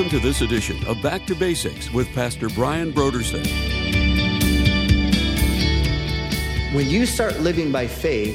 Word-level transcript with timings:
Welcome 0.00 0.18
to 0.18 0.26
this 0.26 0.40
edition 0.40 0.82
of 0.86 1.02
Back 1.02 1.26
to 1.26 1.34
Basics 1.34 1.92
with 1.92 2.10
Pastor 2.14 2.48
Brian 2.48 2.90
Brodersen. 2.90 3.44
When 6.72 6.88
you 6.88 7.04
start 7.04 7.40
living 7.40 7.70
by 7.70 7.86
faith, 7.86 8.34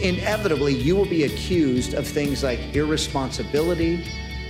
inevitably 0.00 0.72
you 0.72 0.96
will 0.96 1.04
be 1.04 1.24
accused 1.24 1.92
of 1.92 2.06
things 2.06 2.42
like 2.42 2.74
irresponsibility. 2.74 4.02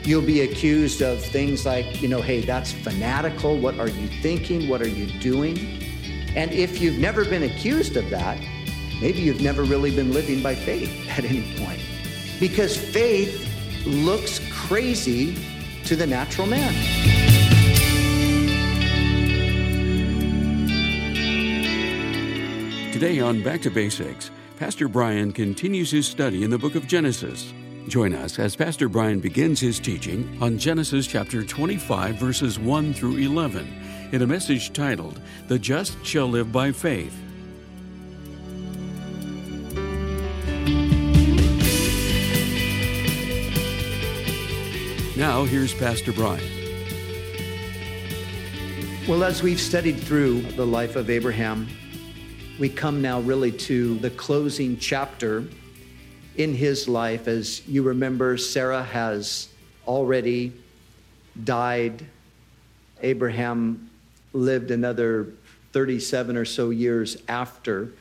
You'll 0.04 0.22
be 0.22 0.42
accused 0.42 1.02
of 1.02 1.20
things 1.20 1.66
like, 1.66 2.00
you 2.00 2.06
know, 2.06 2.22
hey, 2.22 2.42
that's 2.42 2.70
fanatical. 2.70 3.58
What 3.58 3.80
are 3.80 3.88
you 3.88 4.06
thinking? 4.06 4.68
What 4.68 4.80
are 4.82 4.88
you 4.88 5.06
doing? 5.18 5.59
And 6.37 6.52
if 6.52 6.80
you've 6.80 6.98
never 6.98 7.24
been 7.24 7.42
accused 7.42 7.96
of 7.96 8.09
that, 8.10 8.38
maybe 9.01 9.18
you've 9.18 9.42
never 9.42 9.65
really 9.65 9.90
been 9.90 10.12
living 10.12 10.45
by 10.45 10.54
faith 10.54 11.09
at 11.18 11.24
any 11.24 11.42
point. 11.56 11.82
Because 12.38 12.76
faith 12.76 13.48
looks 13.84 14.40
crazy 14.52 15.37
to 15.84 15.96
the 15.96 16.06
natural 16.06 16.46
man. 16.46 16.72
Today 22.92 23.20
on 23.20 23.42
Back 23.42 23.62
to 23.62 23.70
Basics, 23.70 24.30
Pastor 24.59 24.87
Brian 24.87 25.32
continues 25.32 25.90
his 25.90 26.06
study 26.06 26.45
in 26.45 26.50
the 26.50 26.59
book 26.59 26.74
of 26.74 26.87
Genesis. 26.87 27.52
Join 27.88 28.14
us 28.14 28.38
as 28.38 28.54
Pastor 28.54 28.88
Brian 28.88 29.18
begins 29.18 29.59
his 29.59 29.80
teaching 29.80 30.38
on 30.40 30.56
Genesis 30.56 31.06
chapter 31.06 31.42
25, 31.42 32.14
verses 32.16 32.59
1 32.59 32.95
through 32.95 33.16
11, 33.16 34.10
in 34.12 34.23
a 34.23 34.26
message 34.26 34.73
titled, 34.73 35.20
The 35.48 35.59
Just 35.59 36.04
Shall 36.04 36.29
Live 36.29 36.52
by 36.52 36.70
Faith. 36.70 37.21
Now, 45.23 45.45
here's 45.45 45.73
Pastor 45.73 46.10
Brian. 46.10 46.42
Well, 49.06 49.23
as 49.23 49.40
we've 49.40 49.60
studied 49.60 50.01
through 50.01 50.42
the 50.42 50.66
life 50.66 50.96
of 50.96 51.10
Abraham, 51.10 51.68
we 52.59 52.68
come 52.68 53.01
now 53.01 53.20
really 53.20 53.52
to 53.52 53.98
the 54.01 54.10
closing 54.10 54.79
chapter 54.79 55.45
in 56.37 56.56
his 56.56 56.88
life. 56.88 57.29
As 57.29 57.64
you 57.68 57.84
remember, 57.84 58.37
Sarah 58.37 58.82
has 58.82 59.46
already 59.87 60.54
died. 61.45 62.04
Abraham 63.01 63.90
lived 64.32 64.72
another 64.72 65.28
37 65.70 66.36
or 66.36 66.44
so 66.44 66.70
years 66.70 67.16
after 67.28 67.92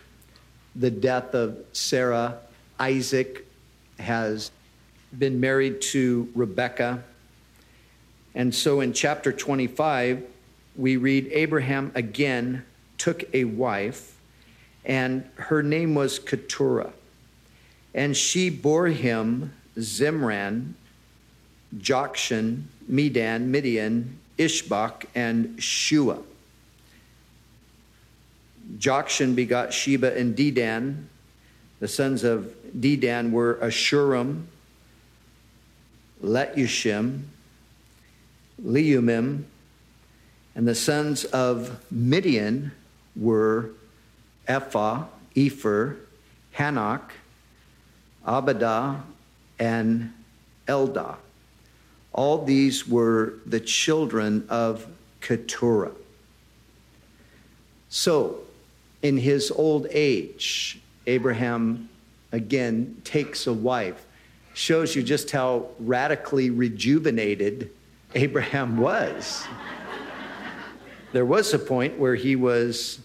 the 0.76 0.90
death 0.90 1.36
of 1.36 1.60
Sarah. 1.72 2.40
Isaac 2.80 3.46
has 4.00 4.50
been 5.16 5.40
married 5.40 5.82
to 5.82 6.28
Rebekah. 6.34 7.04
And 8.34 8.54
so 8.54 8.80
in 8.80 8.94
chapter 8.94 9.32
25, 9.32 10.24
we 10.76 10.98
read 10.98 11.28
Abraham 11.32 11.92
again 11.96 12.66
took 12.98 13.24
a 13.34 13.46
wife 13.46 14.18
and 14.86 15.28
her 15.36 15.62
name 15.62 15.96
was 15.96 16.20
Keturah. 16.20 16.94
And 17.94 18.16
she 18.16 18.50
bore 18.50 18.88
him 18.88 19.54
Zimran, 19.78 20.74
Jokshan, 21.78 22.64
Medan, 22.88 23.52
Midian, 23.52 24.18
Ishbak, 24.38 25.06
and 25.14 25.62
Shua. 25.62 26.20
Jokshan 28.78 29.36
begot 29.36 29.74
Sheba 29.74 30.18
and 30.18 30.36
Dedan. 30.36 31.06
The 31.80 31.88
sons 31.88 32.24
of 32.24 32.54
Dedan 32.78 33.32
were 33.32 33.56
Asshurim, 33.56 34.46
Letushim, 36.24 37.24
Leummim, 38.64 39.46
and 40.56 40.68
the 40.68 40.76
sons 40.76 41.26
of 41.26 41.84
Midian 41.92 42.72
were 43.16 43.72
Ephah, 44.48 45.06
Epher, 45.36 45.98
Hanoch, 46.58 47.12
Abidah, 48.26 49.02
and 49.60 50.14
Eldaah. 50.68 51.18
All 52.14 52.44
these 52.44 52.88
were 52.88 53.36
the 53.46 53.60
children 53.60 54.46
of 54.50 54.88
Keturah. 55.22 55.94
So, 57.90 58.40
in 59.02 59.18
his 59.18 59.52
old 59.52 59.88
age, 59.92 60.80
Abraham 61.08 61.90
again 62.32 63.02
takes 63.04 63.48
a 63.48 63.54
wife. 63.54 64.06
Shows 64.54 64.96
you 64.96 65.04
just 65.04 65.32
how 65.32 65.68
radically 65.80 66.50
rejuvenated 66.50 67.72
Abraham 68.14 68.78
was. 68.78 69.48
there 71.12 71.26
was 71.26 71.54
a 71.54 71.60
point 71.60 71.98
where 71.98 72.16
he 72.16 72.36
was 72.36 73.00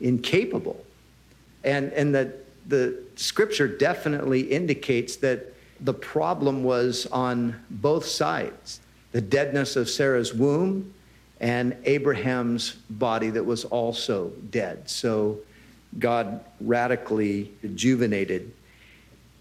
incapable. 0.00 0.84
And, 1.62 1.92
and 1.92 2.14
that 2.14 2.44
the 2.68 2.98
scripture 3.16 3.68
definitely 3.68 4.40
indicates 4.40 5.16
that 5.16 5.54
the 5.80 5.94
problem 5.94 6.64
was 6.64 7.06
on 7.06 7.60
both 7.70 8.06
sides 8.06 8.80
the 9.12 9.20
deadness 9.20 9.76
of 9.76 9.88
Sarah's 9.88 10.34
womb 10.34 10.92
and 11.40 11.76
Abraham's 11.84 12.72
body 12.90 13.30
that 13.30 13.44
was 13.44 13.64
also 13.64 14.32
dead. 14.50 14.90
So 14.90 15.38
God 15.98 16.44
radically 16.60 17.52
rejuvenated 17.62 18.52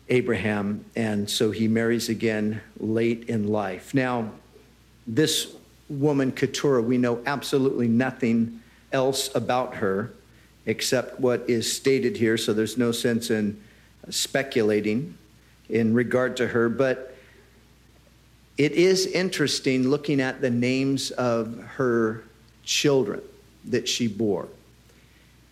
Abraham, 0.09 0.85
and 0.95 1.28
so 1.28 1.50
he 1.50 1.68
marries 1.68 2.09
again 2.09 2.62
late 2.78 3.30
in 3.30 3.47
life. 3.47 3.94
Now, 3.95 4.31
this 5.08 5.53
woman, 5.90 6.31
Keturah, 6.31 6.81
we 6.81 6.97
know 6.97 7.22
absolutely 7.25 7.88
nothing 7.88 8.62
else 8.91 9.34
about 9.36 9.75
her 9.75 10.12
except 10.66 11.19
what 11.19 11.50
is 11.50 11.72
stated 11.72 12.18
here, 12.18 12.38
so 12.38 12.53
there's 12.53 12.78
no 12.78 12.91
sense 12.91 13.30
in 13.30 13.62
speculating 14.09 15.18
in 15.69 15.94
regard 15.94 16.38
to 16.38 16.47
her. 16.47 16.69
But 16.69 17.16
it 18.58 18.74
is 18.74 19.06
interesting 19.08 19.90
looking 19.90 20.22
at 20.22 20.42
the 20.42 20.50
names 20.50 21.12
of 21.12 21.58
her 21.75 22.24
children 22.63 23.22
that 23.66 23.88
she 23.88 24.08
bore. 24.08 24.47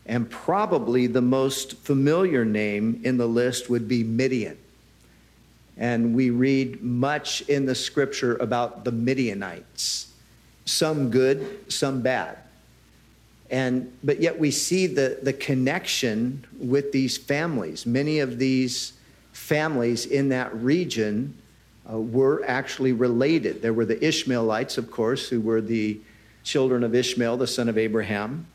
And 0.05 0.29
probably 0.29 1.07
the 1.07 1.21
most 1.21 1.77
familiar 1.77 2.45
name 2.45 3.01
in 3.03 3.17
the 3.17 3.27
list 3.27 3.69
would 3.69 3.87
be 3.87 4.03
Midian. 4.03 4.57
And 5.81 6.13
we 6.13 6.29
read 6.29 6.83
much 6.83 7.41
in 7.49 7.65
the 7.65 7.73
scripture 7.73 8.35
about 8.35 8.85
the 8.85 8.91
Midianites, 8.91 10.13
some 10.63 11.09
good, 11.09 11.73
some 11.73 12.03
bad. 12.03 12.37
And, 13.49 13.91
but 14.03 14.21
yet 14.21 14.37
we 14.37 14.51
see 14.51 14.85
the, 14.85 15.17
the 15.23 15.33
connection 15.33 16.45
with 16.59 16.91
these 16.91 17.17
families. 17.17 17.87
Many 17.87 18.19
of 18.19 18.37
these 18.37 18.93
families 19.33 20.05
in 20.05 20.29
that 20.29 20.55
region 20.55 21.35
uh, 21.91 21.97
were 21.97 22.43
actually 22.45 22.93
related. 22.93 23.63
There 23.63 23.73
were 23.73 23.85
the 23.85 24.05
Ishmaelites, 24.05 24.77
of 24.77 24.91
course, 24.91 25.29
who 25.29 25.41
were 25.41 25.61
the 25.61 25.99
children 26.43 26.83
of 26.83 26.93
Ishmael, 26.93 27.37
the 27.37 27.47
son 27.47 27.67
of 27.67 27.79
Abraham, 27.79 28.45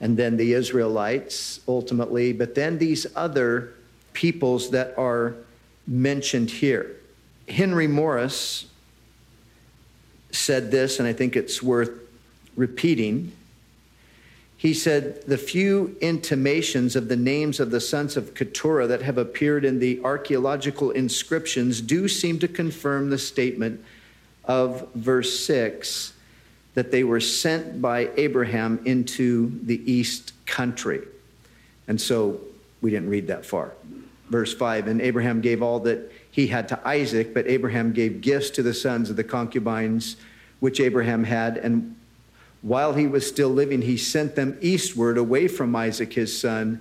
and 0.00 0.16
then 0.16 0.36
the 0.36 0.52
Israelites 0.52 1.58
ultimately, 1.66 2.32
but 2.32 2.54
then 2.54 2.78
these 2.78 3.08
other 3.16 3.74
peoples 4.12 4.70
that 4.70 4.94
are 4.96 5.34
mentioned 5.90 6.50
here. 6.50 6.96
Henry 7.48 7.88
Morris 7.88 8.66
said 10.30 10.70
this, 10.70 11.00
and 11.00 11.08
I 11.08 11.12
think 11.12 11.34
it's 11.34 11.60
worth 11.60 11.90
repeating. 12.54 13.32
He 14.56 14.72
said, 14.72 15.22
The 15.26 15.36
few 15.36 15.96
intimations 16.00 16.94
of 16.94 17.08
the 17.08 17.16
names 17.16 17.58
of 17.58 17.72
the 17.72 17.80
sons 17.80 18.16
of 18.16 18.34
Keturah 18.34 18.86
that 18.86 19.02
have 19.02 19.18
appeared 19.18 19.64
in 19.64 19.80
the 19.80 20.00
archaeological 20.04 20.92
inscriptions 20.92 21.80
do 21.80 22.06
seem 22.06 22.38
to 22.38 22.48
confirm 22.48 23.10
the 23.10 23.18
statement 23.18 23.84
of 24.44 24.88
verse 24.94 25.40
6 25.40 26.12
that 26.74 26.92
they 26.92 27.02
were 27.02 27.20
sent 27.20 27.82
by 27.82 28.10
Abraham 28.16 28.80
into 28.84 29.58
the 29.64 29.80
east 29.90 30.32
country. 30.46 31.02
And 31.88 32.00
so 32.00 32.40
we 32.80 32.90
didn't 32.90 33.08
read 33.08 33.26
that 33.26 33.44
far. 33.44 33.72
Verse 34.30 34.54
5 34.54 34.86
And 34.86 35.00
Abraham 35.02 35.40
gave 35.40 35.62
all 35.62 35.80
that 35.80 36.10
he 36.30 36.46
had 36.46 36.68
to 36.68 36.88
Isaac, 36.88 37.34
but 37.34 37.46
Abraham 37.46 37.92
gave 37.92 38.20
gifts 38.20 38.50
to 38.50 38.62
the 38.62 38.72
sons 38.72 39.10
of 39.10 39.16
the 39.16 39.24
concubines 39.24 40.16
which 40.60 40.80
Abraham 40.80 41.24
had, 41.24 41.56
and 41.56 41.96
while 42.62 42.92
he 42.92 43.06
was 43.06 43.26
still 43.26 43.48
living, 43.48 43.82
he 43.82 43.96
sent 43.96 44.36
them 44.36 44.58
eastward 44.60 45.16
away 45.16 45.48
from 45.48 45.74
Isaac, 45.74 46.12
his 46.12 46.38
son, 46.38 46.80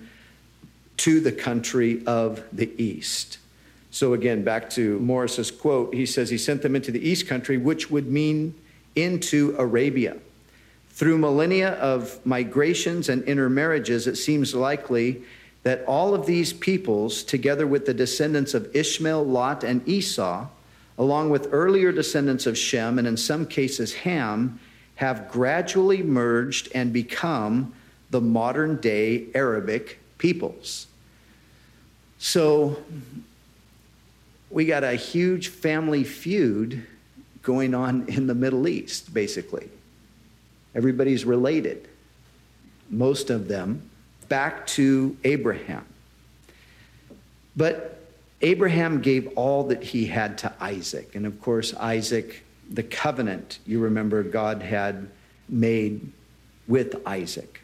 to 0.97 1.21
the 1.21 1.31
country 1.31 2.03
of 2.05 2.43
the 2.51 2.69
east. 2.81 3.37
So, 3.89 4.13
again, 4.13 4.43
back 4.43 4.69
to 4.71 4.99
Morris's 4.99 5.49
quote, 5.49 5.95
he 5.95 6.05
says 6.05 6.29
he 6.29 6.37
sent 6.37 6.61
them 6.61 6.75
into 6.75 6.91
the 6.91 6.99
east 6.99 7.27
country, 7.27 7.57
which 7.57 7.89
would 7.89 8.11
mean 8.11 8.53
into 8.95 9.55
Arabia. 9.57 10.17
Through 10.89 11.17
millennia 11.17 11.75
of 11.75 12.23
migrations 12.25 13.07
and 13.07 13.23
intermarriages, 13.23 14.05
it 14.05 14.17
seems 14.17 14.53
likely 14.53 15.23
that 15.63 15.83
all 15.85 16.13
of 16.13 16.25
these 16.25 16.53
peoples, 16.53 17.23
together 17.23 17.67
with 17.67 17.85
the 17.85 17.93
descendants 17.93 18.53
of 18.53 18.73
Ishmael, 18.75 19.25
Lot, 19.25 19.63
and 19.63 19.87
Esau, 19.87 20.47
along 20.97 21.29
with 21.29 21.49
earlier 21.51 21.91
descendants 21.91 22.45
of 22.45 22.57
Shem, 22.57 22.97
and 22.97 23.07
in 23.07 23.17
some 23.17 23.45
cases 23.45 23.93
Ham, 23.93 24.59
have 24.95 25.29
gradually 25.31 26.03
merged 26.03 26.69
and 26.73 26.91
become 26.91 27.73
the 28.09 28.21
modern 28.21 28.77
day 28.77 29.27
Arabic 29.33 29.99
peoples. 30.17 30.87
So 32.17 32.83
we 34.49 34.65
got 34.65 34.83
a 34.83 34.95
huge 34.95 35.47
family 35.47 36.03
feud 36.03 36.85
going 37.41 37.73
on 37.73 38.07
in 38.09 38.27
the 38.27 38.35
Middle 38.35 38.67
East, 38.67 39.13
basically. 39.13 39.69
Everybody's 40.75 41.23
related, 41.23 41.87
most 42.89 43.29
of 43.29 43.47
them, 43.47 43.88
back 44.29 44.67
to 44.67 45.17
Abraham. 45.23 45.85
But 47.55 47.99
Abraham 48.41 49.01
gave 49.01 49.27
all 49.35 49.65
that 49.65 49.83
he 49.83 50.05
had 50.05 50.37
to 50.39 50.53
Isaac. 50.61 51.15
And 51.15 51.25
of 51.25 51.41
course, 51.41 51.73
Isaac, 51.73 52.43
the 52.69 52.83
covenant, 52.83 53.59
you 53.65 53.79
remember, 53.79 54.23
God 54.23 54.61
had 54.61 55.09
made 55.49 56.11
with 56.67 56.95
Isaac. 57.05 57.61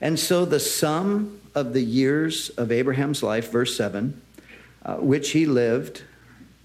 And 0.00 0.18
so 0.18 0.44
the 0.44 0.60
sum 0.60 1.40
of 1.54 1.72
the 1.72 1.82
years 1.82 2.50
of 2.50 2.70
Abraham's 2.70 3.22
life, 3.22 3.50
verse 3.50 3.74
7, 3.76 4.20
uh, 4.84 4.96
which 4.96 5.30
he 5.30 5.46
lived, 5.46 6.02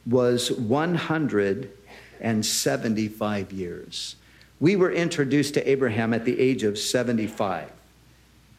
was 0.06 0.52
175 0.52 3.52
years. 3.52 4.16
We 4.60 4.76
were 4.76 4.92
introduced 4.92 5.54
to 5.56 5.68
Abraham 5.70 6.14
at 6.14 6.26
the 6.26 6.40
age 6.40 6.64
of 6.64 6.78
75. 6.78 7.72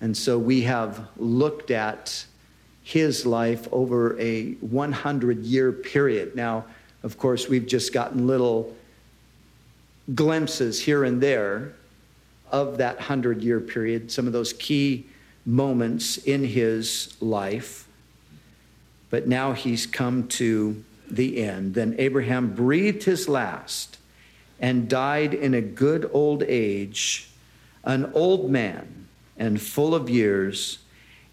And 0.01 0.17
so 0.17 0.39
we 0.39 0.63
have 0.63 1.09
looked 1.17 1.71
at 1.71 2.27
his 2.83 3.27
life 3.27 3.67
over 3.73 4.19
a 4.21 4.53
100 4.55 5.45
year 5.45 5.73
period. 5.73 6.37
Now, 6.37 6.67
of 7.03 7.19
course, 7.19 7.49
we've 7.49 7.67
just 7.67 7.93
gotten 7.93 8.27
little 8.27 8.77
glimpses 10.15 10.81
here 10.81 11.05
and 11.05 11.21
there 11.21 11.73
of 12.53 12.79
that 12.79 12.97
100 12.97 13.43
year 13.43 13.61
period, 13.61 14.11
some 14.13 14.27
of 14.27 14.33
those 14.33 14.53
key 14.53 15.07
moments 15.45 16.17
in 16.19 16.45
his 16.45 17.17
life. 17.21 17.89
But 19.11 19.27
now 19.27 19.53
he's 19.53 19.87
come 19.87 20.29
to 20.29 20.85
the 21.11 21.43
end. 21.43 21.75
Then 21.75 21.95
Abraham 21.99 22.55
breathed 22.55 23.05
his 23.05 23.29
last 23.29 23.99
and 24.61 24.89
died 24.89 25.35
in 25.35 25.55
a 25.55 25.61
good 25.61 26.09
old 26.13 26.43
age, 26.43 27.31
an 27.85 28.11
old 28.15 28.51
man 28.51 29.06
and 29.39 29.61
full 29.61 29.95
of 29.95 30.09
years 30.09 30.79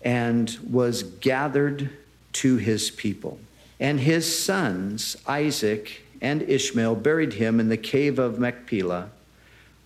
and 0.04 0.58
was 0.70 1.04
gathered 1.04 1.90
to 2.34 2.58
his 2.58 2.92
people. 2.92 3.40
And 3.80 4.00
his 4.00 4.38
sons, 4.38 5.18
Isaac 5.28 6.02
and 6.22 6.42
Ishmael, 6.42 6.96
buried 6.96 7.34
him 7.34 7.60
in 7.60 7.70
the 7.70 7.78
cave 7.78 8.20
of 8.20 8.40
Machpelah, 8.40 9.10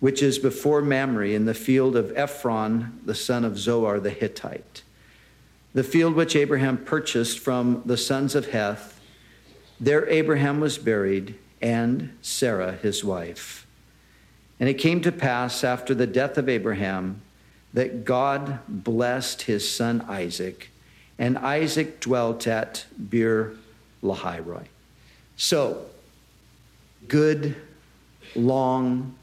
which 0.00 0.22
is 0.22 0.38
before 0.38 0.82
Mamre 0.82 1.30
in 1.30 1.44
the 1.46 1.54
field 1.54 1.96
of 1.96 2.16
Ephron, 2.16 3.00
the 3.04 3.14
son 3.14 3.44
of 3.44 3.58
Zohar 3.58 4.00
the 4.00 4.10
Hittite. 4.10 4.82
The 5.74 5.84
field 5.84 6.14
which 6.14 6.36
Abraham 6.36 6.78
purchased 6.78 7.38
from 7.38 7.82
the 7.84 7.96
sons 7.96 8.34
of 8.34 8.50
Heth, 8.50 9.00
there 9.80 10.08
Abraham 10.08 10.60
was 10.60 10.78
buried, 10.78 11.36
and 11.60 12.16
Sarah 12.22 12.72
his 12.72 13.04
wife. 13.04 13.66
And 14.58 14.68
it 14.68 14.74
came 14.74 15.00
to 15.02 15.12
pass 15.12 15.62
after 15.62 15.94
the 15.94 16.06
death 16.06 16.38
of 16.38 16.48
Abraham 16.48 17.20
that 17.72 18.04
God 18.04 18.60
blessed 18.68 19.42
his 19.42 19.70
son 19.70 20.04
Isaac, 20.08 20.70
and 21.18 21.36
Isaac 21.38 22.00
dwelt 22.00 22.46
at 22.46 22.86
Beer 23.10 23.54
Lahai 24.02 24.44
Roi. 24.44 24.68
So, 25.36 25.86
good, 27.06 27.56
long, 28.34 29.14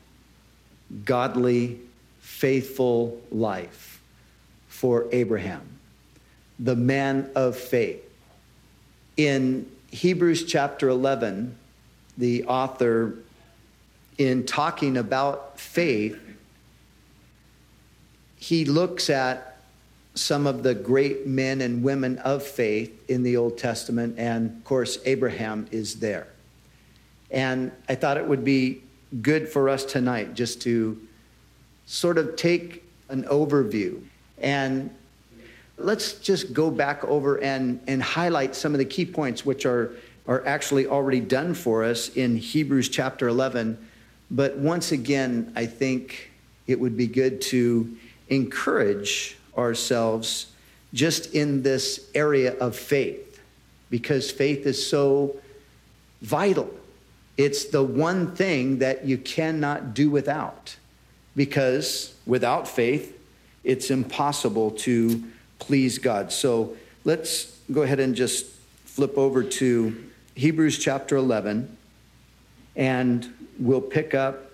godly, 1.04 1.80
faithful 2.20 3.22
life 3.32 4.02
for 4.68 5.08
Abraham, 5.12 5.62
the 6.60 6.76
man 6.76 7.30
of 7.36 7.56
faith. 7.56 8.02
In 9.18 9.70
Hebrews 9.92 10.46
chapter 10.46 10.90
11, 10.90 11.56
the 12.18 12.44
author, 12.46 13.16
in 14.18 14.46
talking 14.46 14.98
about 14.98 15.60
faith, 15.60 16.20
he 18.46 18.64
looks 18.64 19.10
at 19.10 19.58
some 20.14 20.46
of 20.46 20.62
the 20.62 20.76
great 20.76 21.26
men 21.26 21.62
and 21.62 21.82
women 21.82 22.20
of 22.20 22.44
faith 22.44 23.10
in 23.10 23.24
the 23.24 23.36
Old 23.38 23.58
Testament, 23.58 24.20
and 24.20 24.58
of 24.58 24.64
course, 24.64 25.00
Abraham 25.04 25.66
is 25.72 25.96
there. 25.96 26.28
And 27.32 27.72
I 27.90 27.96
thought 27.96 28.18
it 28.18 28.28
would 28.28 28.44
be 28.44 28.84
good 29.20 29.50
for 29.50 29.68
us 29.68 29.84
tonight 29.84 30.36
just 30.36 30.62
to 30.62 31.02
sort 31.88 32.20
of 32.20 32.36
take 32.36 32.84
an 33.10 33.24
overview 33.24 34.00
and 34.38 34.92
let's 35.80 36.14
just 36.14 36.54
go 36.54 36.70
back 36.70 37.04
over 37.04 37.42
and, 37.42 37.80
and 37.88 38.04
highlight 38.04 38.54
some 38.54 38.76
of 38.76 38.78
the 38.78 38.86
key 38.86 39.08
points 39.08 39.44
which 39.44 39.66
are, 39.66 39.92
are 40.28 40.46
actually 40.46 40.86
already 40.86 41.20
done 41.20 41.56
for 41.56 41.84
us 41.84 42.10
in 42.10 42.38
Hebrews 42.38 42.90
chapter 42.90 43.28
11. 43.28 43.76
But 44.30 44.56
once 44.58 44.92
again, 44.92 45.52
I 45.56 45.66
think 45.66 46.30
it 46.68 46.80
would 46.80 46.96
be 46.96 47.08
good 47.08 47.42
to 47.42 47.98
encourage 48.30 49.38
ourselves 49.58 50.48
just 50.94 51.34
in 51.34 51.62
this 51.64 52.10
area 52.16 52.58
of 52.58 52.76
faith 52.76 53.42
because 53.90 54.32
faith 54.32 54.66
is 54.66 54.86
so 54.86 55.36
vital. 56.22 56.70
It's 57.38 57.66
the 57.66 57.84
one 57.84 58.36
thing 58.36 58.80
that 58.80 59.06
you 59.06 59.18
cannot 59.18 59.94
do 59.94 60.10
without 60.10 60.76
because 61.36 62.16
without 62.26 62.68
faith, 62.68 63.18
it's 63.64 63.92
impossible 63.92 64.72
to 64.72 65.24
please 65.60 65.98
God. 65.98 66.32
So 66.32 66.78
let's 67.04 67.58
go 67.72 67.82
ahead 67.82 68.00
and 68.00 68.16
just 68.16 68.46
flip 68.86 69.18
over 69.18 69.44
to 69.44 70.04
Hebrews 70.36 70.80
chapter 70.80 71.18
11 71.18 71.76
and 72.76 73.34
we'll 73.60 73.82
pick 73.82 74.14
up 74.14 74.52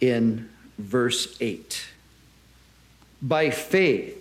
in 0.00 0.48
verse 0.78 1.36
8. 1.40 1.91
By 3.22 3.50
faith, 3.50 4.18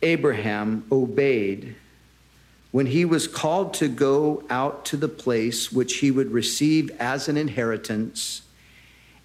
Abraham 0.00 0.84
obeyed 0.90 1.76
when 2.70 2.86
he 2.86 3.04
was 3.04 3.28
called 3.28 3.74
to 3.74 3.88
go 3.88 4.44
out 4.48 4.86
to 4.86 4.96
the 4.96 5.08
place 5.08 5.70
which 5.70 5.96
he 5.96 6.10
would 6.10 6.30
receive 6.30 6.90
as 6.98 7.28
an 7.28 7.36
inheritance, 7.36 8.42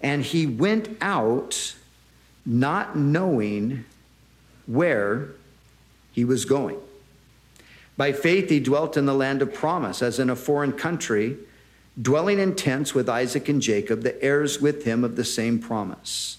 and 0.02 0.22
he 0.22 0.46
went 0.46 0.96
out 1.00 1.74
not 2.44 2.96
knowing 2.96 3.86
where 4.66 5.30
he 6.12 6.24
was 6.24 6.44
going. 6.44 6.76
By 7.96 8.12
faith, 8.12 8.50
he 8.50 8.60
dwelt 8.60 8.96
in 8.96 9.06
the 9.06 9.14
land 9.14 9.40
of 9.40 9.54
promise, 9.54 10.02
as 10.02 10.18
in 10.18 10.28
a 10.28 10.36
foreign 10.36 10.72
country, 10.72 11.36
dwelling 12.00 12.38
in 12.38 12.54
tents 12.54 12.94
with 12.94 13.08
Isaac 13.08 13.48
and 13.48 13.62
Jacob, 13.62 14.02
the 14.02 14.22
heirs 14.22 14.60
with 14.60 14.84
him 14.84 15.04
of 15.04 15.16
the 15.16 15.24
same 15.24 15.58
promise. 15.58 16.38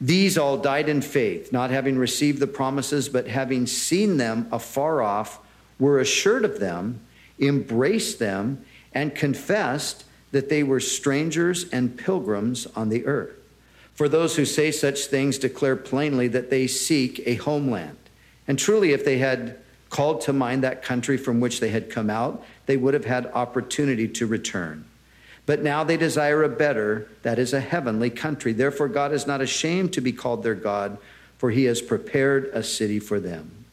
These 0.00 0.38
all 0.38 0.56
died 0.56 0.88
in 0.88 1.02
faith, 1.02 1.52
not 1.52 1.70
having 1.70 1.98
received 1.98 2.38
the 2.40 2.46
promises, 2.46 3.08
but 3.08 3.28
having 3.28 3.66
seen 3.66 4.16
them 4.16 4.48
afar 4.50 5.02
off, 5.02 5.40
were 5.78 6.00
assured 6.00 6.44
of 6.44 6.58
them, 6.58 7.00
embraced 7.38 8.18
them, 8.18 8.64
and 8.94 9.14
confessed 9.14 10.04
that 10.32 10.48
they 10.48 10.62
were 10.62 10.80
strangers 10.80 11.68
and 11.70 11.98
pilgrims 11.98 12.66
on 12.74 12.88
the 12.88 13.04
earth. 13.04 13.34
For 13.94 14.08
those 14.08 14.36
who 14.36 14.46
say 14.46 14.70
such 14.70 15.06
things 15.06 15.36
declare 15.36 15.76
plainly 15.76 16.28
that 16.28 16.48
they 16.48 16.66
seek 16.66 17.20
a 17.26 17.34
homeland. 17.34 17.98
And 18.48 18.58
truly, 18.58 18.92
if 18.92 19.04
they 19.04 19.18
had 19.18 19.58
called 19.90 20.22
to 20.22 20.32
mind 20.32 20.64
that 20.64 20.82
country 20.82 21.18
from 21.18 21.40
which 21.40 21.60
they 21.60 21.68
had 21.68 21.90
come 21.90 22.08
out, 22.08 22.42
they 22.66 22.76
would 22.76 22.94
have 22.94 23.04
had 23.04 23.26
opportunity 23.26 24.08
to 24.08 24.26
return. 24.26 24.86
But 25.50 25.64
now 25.64 25.82
they 25.82 25.96
desire 25.96 26.44
a 26.44 26.48
better, 26.48 27.08
that 27.22 27.40
is, 27.40 27.52
a 27.52 27.58
heavenly 27.58 28.08
country. 28.08 28.52
Therefore, 28.52 28.86
God 28.86 29.10
is 29.10 29.26
not 29.26 29.40
ashamed 29.40 29.92
to 29.94 30.00
be 30.00 30.12
called 30.12 30.44
their 30.44 30.54
God, 30.54 30.96
for 31.38 31.50
he 31.50 31.64
has 31.64 31.82
prepared 31.82 32.44
a 32.54 32.62
city 32.62 33.00
for 33.00 33.18
them. 33.18 33.64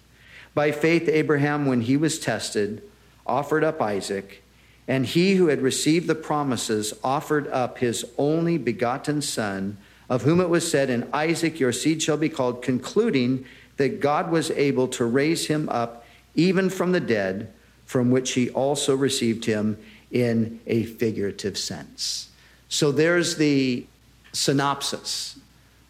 By 0.55 0.71
faith, 0.71 1.07
Abraham, 1.07 1.67
when 1.67 1.81
he 1.81 1.95
was 1.95 2.17
tested, 2.17 2.81
offered 3.27 3.63
up 3.63 3.79
Isaac, 3.79 4.41
And 4.87 5.05
he 5.05 5.35
who 5.35 5.49
had 5.49 5.61
received 5.61 6.07
the 6.07 6.15
promises 6.15 6.95
offered 7.03 7.47
up 7.49 7.77
his 7.77 8.05
only 8.17 8.57
begotten 8.57 9.21
son, 9.21 9.77
of 10.09 10.23
whom 10.23 10.41
it 10.41 10.49
was 10.49 10.67
said, 10.67 10.89
In 10.89 11.07
Isaac 11.13 11.59
your 11.59 11.73
seed 11.73 12.01
shall 12.01 12.17
be 12.17 12.27
called, 12.27 12.63
concluding 12.63 13.45
that 13.75 13.99
God 13.99 14.31
was 14.31 14.49
able 14.49 14.87
to 14.87 15.05
raise 15.05 15.45
him 15.45 15.69
up 15.69 16.07
even 16.33 16.71
from 16.71 16.91
the 16.91 16.99
dead, 16.99 17.53
from 17.85 18.09
which 18.09 18.31
he 18.31 18.49
also 18.49 18.95
received 18.95 19.45
him 19.45 19.77
in 20.11 20.59
a 20.65 20.83
figurative 20.83 21.57
sense. 21.57 22.29
So 22.69 22.91
there's 22.91 23.37
the 23.37 23.85
synopsis 24.33 25.39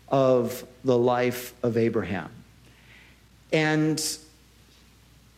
of 0.09 0.65
the 0.83 0.97
life 0.97 1.53
of 1.63 1.77
Abraham. 1.77 2.29
And 3.51 4.01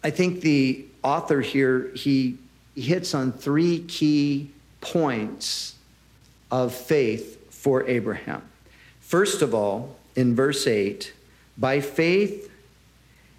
I 0.03 0.09
think 0.09 0.41
the 0.41 0.85
author 1.03 1.41
here, 1.41 1.91
he 1.95 2.37
hits 2.75 3.13
on 3.13 3.31
three 3.31 3.79
key 3.79 4.51
points 4.81 5.75
of 6.51 6.73
faith 6.73 7.53
for 7.53 7.85
Abraham. 7.87 8.41
First 9.01 9.41
of 9.41 9.53
all, 9.53 9.95
in 10.15 10.35
verse 10.35 10.67
8, 10.67 11.13
by 11.57 11.81
faith, 11.81 12.49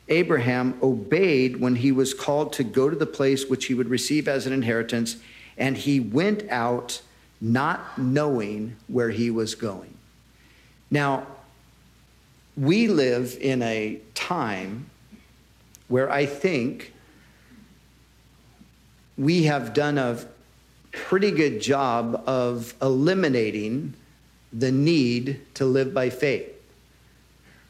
Abraham 0.08 0.78
obeyed 0.82 1.60
when 1.60 1.76
he 1.76 1.92
was 1.92 2.12
called 2.12 2.52
to 2.54 2.64
go 2.64 2.90
to 2.90 2.96
the 2.96 3.06
place 3.06 3.48
which 3.48 3.66
he 3.66 3.74
would 3.74 3.88
receive 3.88 4.28
as 4.28 4.46
an 4.46 4.52
inheritance, 4.52 5.16
and 5.60 5.76
he 5.76 6.00
went 6.00 6.48
out 6.50 7.02
not 7.40 7.98
knowing 7.98 8.76
where 8.88 9.10
he 9.10 9.30
was 9.30 9.54
going. 9.54 9.94
Now, 10.90 11.26
we 12.56 12.88
live 12.88 13.36
in 13.40 13.62
a 13.62 14.00
time 14.14 14.90
where 15.88 16.10
I 16.10 16.26
think 16.26 16.92
we 19.16 19.44
have 19.44 19.74
done 19.74 19.98
a 19.98 20.18
pretty 20.92 21.30
good 21.30 21.60
job 21.60 22.22
of 22.26 22.74
eliminating 22.80 23.94
the 24.52 24.72
need 24.72 25.40
to 25.54 25.64
live 25.64 25.94
by 25.94 26.10
faith. 26.10 26.48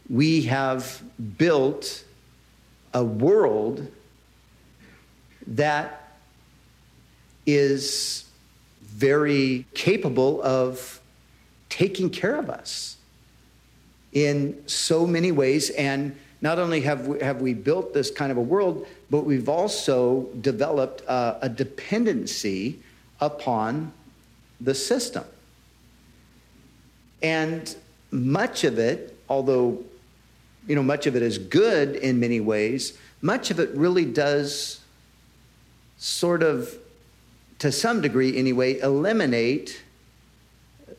We 0.08 0.42
have 0.42 1.02
built 1.38 2.04
a 2.94 3.04
world 3.04 3.86
that 5.46 6.09
is 7.54 8.24
very 8.82 9.66
capable 9.74 10.42
of 10.42 11.00
taking 11.68 12.10
care 12.10 12.36
of 12.36 12.50
us 12.50 12.96
in 14.12 14.62
so 14.66 15.06
many 15.06 15.32
ways. 15.32 15.70
And 15.70 16.16
not 16.40 16.58
only 16.58 16.80
have 16.82 17.06
we, 17.06 17.20
have 17.20 17.40
we 17.40 17.54
built 17.54 17.94
this 17.94 18.10
kind 18.10 18.32
of 18.32 18.38
a 18.38 18.42
world, 18.42 18.86
but 19.10 19.24
we've 19.24 19.48
also 19.48 20.28
developed 20.40 21.02
a, 21.02 21.38
a 21.42 21.48
dependency 21.48 22.80
upon 23.20 23.92
the 24.60 24.74
system. 24.74 25.24
And 27.22 27.74
much 28.10 28.64
of 28.64 28.78
it, 28.78 29.16
although 29.28 29.82
you 30.66 30.74
know 30.74 30.82
much 30.82 31.06
of 31.06 31.16
it 31.16 31.22
is 31.22 31.38
good 31.38 31.96
in 31.96 32.20
many 32.20 32.40
ways, 32.40 32.98
much 33.22 33.50
of 33.50 33.60
it 33.60 33.70
really 33.74 34.04
does 34.04 34.80
sort 35.98 36.42
of 36.42 36.74
to 37.60 37.70
some 37.70 38.00
degree 38.00 38.36
anyway 38.36 38.78
eliminate 38.80 39.82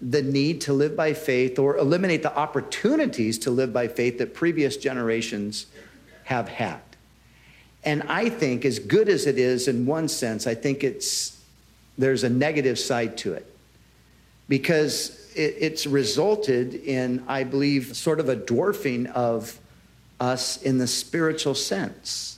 the 0.02 0.22
need 0.22 0.62
to 0.62 0.74
live 0.74 0.96
by 0.96 1.14
faith 1.14 1.60
or 1.60 1.78
eliminate 1.78 2.24
the 2.24 2.36
opportunities 2.36 3.38
to 3.40 3.52
live 3.52 3.72
by 3.72 3.88
faith 3.88 4.18
that 4.18 4.34
previous 4.34 4.78
generations 4.78 5.68
have 6.24 6.48
had. 6.48 6.80
And 7.84 8.04
I 8.04 8.30
think, 8.30 8.64
as 8.64 8.80
good 8.80 9.10
as 9.10 9.28
it 9.28 9.38
is 9.38 9.68
in 9.68 9.86
one 9.86 10.08
sense, 10.08 10.48
I 10.48 10.56
think 10.56 10.84
it's, 10.84 11.40
there's 11.98 12.24
a 12.24 12.30
negative 12.30 12.80
side 12.80 13.18
to 13.20 13.34
it 13.34 13.52
because 14.48 15.32
it, 15.36 15.56
it's 15.60 15.88
resulted 15.88 16.76
in, 16.76 17.24
I 17.28 17.44
believe, 17.44 17.96
sort 17.96 18.20
of 18.20 18.30
a 18.30 18.36
dwarfing 18.36 19.08
of 19.08 19.60
us 20.20 20.62
in 20.62 20.78
the 20.78 20.88
spiritual 20.88 21.56
sense. 21.56 22.38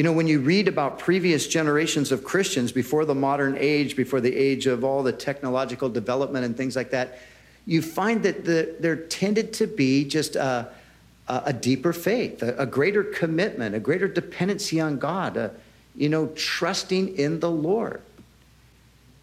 You 0.00 0.04
know, 0.04 0.12
when 0.12 0.28
you 0.28 0.40
read 0.40 0.66
about 0.66 0.98
previous 0.98 1.46
generations 1.46 2.10
of 2.10 2.24
Christians 2.24 2.72
before 2.72 3.04
the 3.04 3.14
modern 3.14 3.54
age, 3.58 3.96
before 3.96 4.22
the 4.22 4.34
age 4.34 4.66
of 4.66 4.82
all 4.82 5.02
the 5.02 5.12
technological 5.12 5.90
development 5.90 6.46
and 6.46 6.56
things 6.56 6.74
like 6.74 6.92
that, 6.92 7.18
you 7.66 7.82
find 7.82 8.22
that 8.22 8.46
the, 8.46 8.76
there 8.80 8.96
tended 8.96 9.52
to 9.52 9.66
be 9.66 10.06
just 10.06 10.36
a, 10.36 10.70
a 11.28 11.52
deeper 11.52 11.92
faith, 11.92 12.42
a, 12.42 12.56
a, 12.56 12.64
greater 12.64 13.04
commitment, 13.04 13.74
a 13.74 13.78
greater 13.78 14.08
dependency 14.08 14.80
on 14.80 14.98
God, 14.98 15.36
a, 15.36 15.50
you 15.94 16.08
know, 16.08 16.28
trusting 16.28 17.18
in 17.18 17.40
the 17.40 17.50
Lord. 17.50 18.00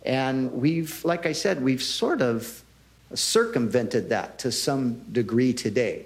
And 0.06 0.52
we've, 0.52 1.04
like 1.04 1.26
I 1.26 1.32
said, 1.32 1.64
we've 1.64 1.82
sort 1.82 2.22
of 2.22 2.64
circumvented 3.16 4.10
that 4.10 4.38
to 4.38 4.52
some 4.52 5.00
degree 5.12 5.54
today. 5.54 6.06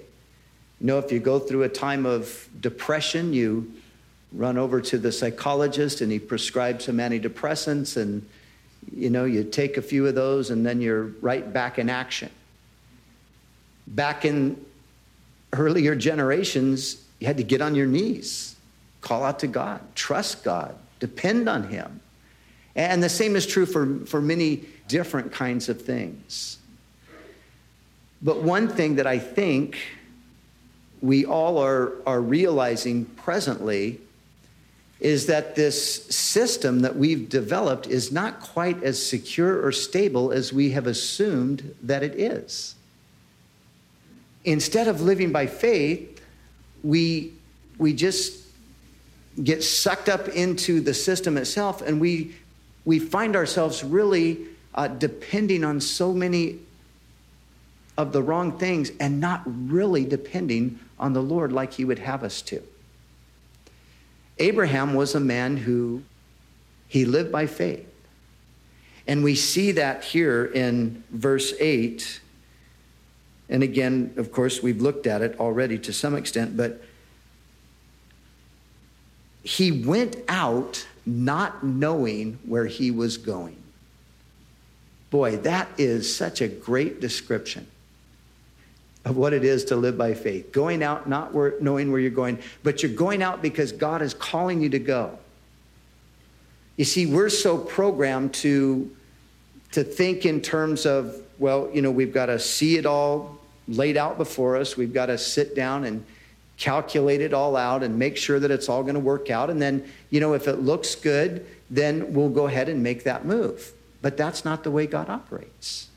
You 0.80 0.88
know, 0.88 0.98
if 0.98 1.12
you 1.12 1.20
go 1.20 1.40
through 1.40 1.64
a 1.64 1.70
time 1.70 2.06
of 2.06 2.48
depression, 2.62 3.34
you 3.34 3.74
run 4.32 4.58
over 4.58 4.82
to 4.82 4.98
the 4.98 5.12
psychologist 5.12 6.02
and 6.02 6.12
he 6.12 6.20
prescribes 6.20 6.86
some 6.86 6.98
antidepressants 6.98 7.98
and 7.98 8.26
you 8.96 9.10
know 9.10 9.26
you 9.26 9.44
take 9.44 9.78
a 9.78 9.82
few 9.82 10.08
of 10.08 10.16
those 10.16 10.50
and 10.50 10.66
then 10.66 10.82
you're 10.82 11.06
right 11.22 11.52
back 11.52 11.78
in 11.78 11.90
action. 11.90 12.30
Back 13.88 14.26
in 14.26 14.64
earlier 15.54 15.96
generations 15.96 17.04
you 17.20 17.28
had 17.28 17.38
to 17.38 17.44
get 17.44 17.62
on 17.62 17.76
your 17.76 17.88
knees 17.88 18.56
call 19.02 19.24
out 19.24 19.40
to 19.40 19.48
god 19.48 19.82
trust 19.96 20.44
god 20.44 20.76
depend 21.00 21.50
on 21.50 21.68
him. 21.68 22.00
And 22.76 23.04
the 23.04 23.10
same 23.10 23.36
is 23.36 23.46
true 23.46 23.66
for, 23.66 24.06
for 24.06 24.22
many 24.22 24.64
different 24.88 25.34
kinds 25.34 25.68
of 25.68 25.82
things. 25.82 26.58
But 28.22 28.44
one 28.44 28.70
thing 28.70 28.96
that 28.96 29.08
i 29.08 29.20
think 29.20 29.78
we 31.02 31.26
all 31.26 31.58
are, 31.58 31.94
are 32.06 32.22
realizing 32.22 33.06
presently 33.06 34.00
is 35.02 35.26
that 35.26 35.56
this 35.56 36.06
system 36.06 36.82
that 36.82 36.96
we've 36.96 37.28
developed 37.28 37.88
is 37.88 38.12
not 38.12 38.40
quite 38.40 38.82
as 38.84 39.04
secure 39.04 39.66
or 39.66 39.72
stable 39.72 40.32
as 40.32 40.54
we 40.54 40.70
have 40.70 40.86
assumed 40.86 41.76
that 41.82 42.04
it 42.04 42.14
is. 42.14 42.76
Instead 44.46 44.88
of 44.88 45.02
living 45.02 45.32
by 45.32 45.48
faith, 45.48 46.22
we, 46.84 47.34
we 47.80 47.94
just 47.94 48.46
get 49.44 49.64
sucked 49.64 50.08
up 50.08 50.28
into 50.30 50.80
the 50.80 50.94
system 50.94 51.36
itself 51.36 51.82
and 51.82 52.00
we, 52.00 52.36
we 52.86 53.00
find 53.00 53.36
ourselves 53.36 53.84
really 53.84 54.38
uh, 54.76 54.88
depending 54.88 55.64
on 55.64 55.82
so 55.82 56.14
many 56.14 56.60
of 57.98 58.14
the 58.14 58.22
wrong 58.22 58.58
things 58.60 58.92
and 59.00 59.20
not 59.20 59.42
really 59.46 60.06
depending 60.06 60.80
on 61.00 61.14
the 61.14 61.24
Lord 61.24 61.52
like 61.52 61.74
He 61.74 61.86
would 61.86 62.00
have 62.00 62.24
us 62.24 62.44
to. 62.44 62.62
Abraham 64.42 64.94
was 64.94 65.16
a 65.16 65.20
man 65.20 65.56
who 65.56 66.04
he 66.88 67.06
lived 67.06 67.32
by 67.32 67.46
faith. 67.46 67.88
And 69.08 69.24
we 69.24 69.36
see 69.36 69.72
that 69.74 70.04
here 70.04 70.46
in 70.46 71.04
verse 71.12 71.54
8. 71.60 72.22
And 73.50 73.64
again, 73.64 74.14
of 74.18 74.32
course, 74.32 74.62
we've 74.62 74.82
looked 74.82 75.08
at 75.08 75.22
it 75.22 75.40
already 75.40 75.78
to 75.80 75.94
some 75.94 76.16
extent, 76.16 76.58
but 76.58 76.82
he 79.44 79.72
went 79.72 80.18
out 80.28 80.86
not 81.06 81.64
knowing 81.64 82.40
where 82.46 82.66
he 82.66 82.92
was 82.92 83.18
going. 83.18 83.58
Boy, 85.10 85.38
that 85.38 85.70
is 85.78 86.14
such 86.16 86.42
a 86.42 86.48
great 86.48 87.00
description 87.02 87.68
of 89.06 89.18
what 89.18 89.34
it 89.34 89.44
is 89.44 89.66
to 89.66 89.76
live 89.76 89.98
by 89.98 90.14
faith. 90.14 90.52
Going 90.52 90.84
out 90.84 91.10
not 91.10 91.34
where, 91.34 91.56
knowing 91.60 91.92
where 91.92 92.00
you're 92.00 92.12
going, 92.12 92.40
but 92.64 92.84
you're 92.84 92.94
going 92.94 93.24
out 93.24 93.42
because 93.42 93.72
God 93.72 94.02
is 94.02 94.14
calling 94.14 94.62
you 94.62 94.70
to 94.70 94.80
go. 94.80 95.18
You 96.78 96.86
see, 96.86 97.06
we're 97.06 97.30
so 97.30 97.58
programmed 97.58 98.34
to, 98.36 98.90
to 99.72 99.84
think 99.84 100.26
in 100.26 100.42
terms 100.42 100.86
of, 100.86 101.16
well, 101.40 101.70
you 101.74 101.82
know, 101.82 101.92
we've 101.92 102.14
got 102.14 102.28
to 102.28 102.40
see 102.40 102.78
it 102.78 102.86
all 102.86 103.38
laid 103.68 103.98
out 103.98 104.18
before 104.18 104.56
us. 104.58 104.78
We've 104.78 104.94
got 104.94 105.08
to 105.08 105.18
sit 105.18 105.56
down 105.56 105.86
and 105.86 106.06
calculate 106.58 107.22
it 107.22 107.34
all 107.34 107.56
out 107.56 107.82
and 107.82 107.98
make 107.98 108.18
sure 108.18 108.40
that 108.40 108.52
it's 108.52 108.70
all 108.70 108.84
going 108.84 108.94
to 108.94 109.00
work 109.00 109.30
out. 109.32 109.50
And 109.50 109.60
then, 109.60 109.84
you 110.12 110.20
know, 110.20 110.34
if 110.34 110.48
it 110.48 110.60
looks 110.60 110.94
good, 110.94 111.46
then 111.72 112.14
we'll 112.14 112.30
go 112.30 112.46
ahead 112.46 112.70
and 112.70 112.84
make 112.84 113.04
that 113.06 113.26
move. 113.26 113.74
But 114.02 114.16
that's 114.16 114.46
not 114.46 114.64
the 114.64 114.72
way 114.72 114.86
God 114.86 115.10
operates. 115.10 115.88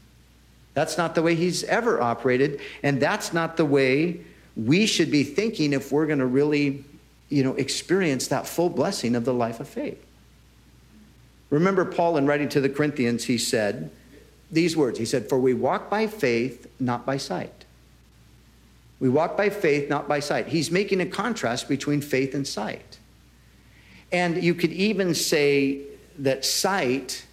That's 0.75 0.99
not 0.99 1.15
the 1.15 1.23
way 1.23 1.35
he's 1.37 1.65
ever 1.65 2.01
operated, 2.01 2.61
and 2.83 3.01
that's 3.01 3.33
not 3.33 3.57
the 3.57 3.65
way 3.65 4.21
we 4.57 4.87
should 4.87 5.11
be 5.11 5.25
thinking 5.25 5.73
if 5.73 5.91
we're 5.91 6.07
going 6.07 6.19
to 6.19 6.27
really, 6.27 6.85
you 7.29 7.43
know, 7.43 7.55
experience 7.55 8.29
that 8.29 8.47
full 8.47 8.69
blessing 8.69 9.15
of 9.15 9.25
the 9.25 9.35
life 9.35 9.61
of 9.61 9.69
faith. 9.69 10.05
Remember 11.51 11.85
Paul 11.85 12.17
in 12.17 12.27
writing 12.27 12.49
to 12.51 12.61
the 12.61 12.69
Corinthians, 12.69 13.25
he 13.25 13.39
said 13.39 13.91
these 14.51 14.77
words. 14.77 14.99
He 14.99 15.05
said, 15.05 15.29
"For 15.29 15.39
we 15.39 15.55
walk 15.55 15.89
by 15.89 16.07
faith, 16.07 16.67
not 16.81 17.07
by 17.07 17.17
sight." 17.17 17.65
We 19.01 19.09
walk 19.09 19.37
by 19.37 19.51
faith, 19.51 19.89
not 19.89 20.09
by 20.09 20.21
sight. 20.21 20.49
He's 20.49 20.71
making 20.71 21.01
a 21.01 21.07
contrast 21.07 21.69
between 21.69 22.01
faith 22.01 22.35
and 22.35 22.47
sight. 22.47 22.99
And 24.11 24.43
you 24.43 24.55
could 24.55 24.73
even 24.73 25.15
say 25.15 25.81
that 26.19 26.45
sight 26.45 27.25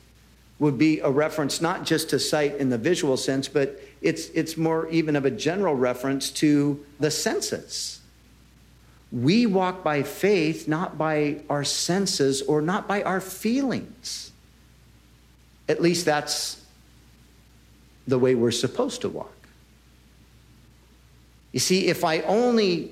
would 0.62 0.77
be 0.77 1.00
a 1.00 1.10
reference 1.10 1.60
not 1.60 1.84
just 1.84 2.12
to 2.12 2.20
sight 2.20 2.56
in 2.58 2.70
the 2.70 2.77
visual 2.77 3.18
sense, 3.18 3.48
but 3.48 3.82
it's, 4.03 4.27
it's 4.30 4.56
more 4.58 4.88
even 4.89 5.15
of 5.15 5.25
a 5.25 5.32
general 5.32 5.74
reference 5.74 6.30
to 6.30 6.86
the 7.00 7.10
senses. 7.10 8.00
We 9.12 9.48
walk 9.48 9.84
by 9.84 10.03
faith, 10.03 10.68
not 10.68 11.00
by 11.00 11.41
our 11.50 11.63
senses 11.63 12.44
or 12.44 12.62
not 12.62 12.88
by 12.88 13.01
our 13.01 13.20
feelings. 13.20 14.32
At 15.68 15.82
least 15.82 16.06
that's 16.06 16.63
the 18.08 18.20
way 18.20 18.36
we're 18.36 18.51
supposed 18.51 19.01
to 19.01 19.10
walk. 19.10 19.34
You 21.53 21.60
see, 21.60 21.88
if 21.88 22.03
I 22.03 22.20
only 22.20 22.91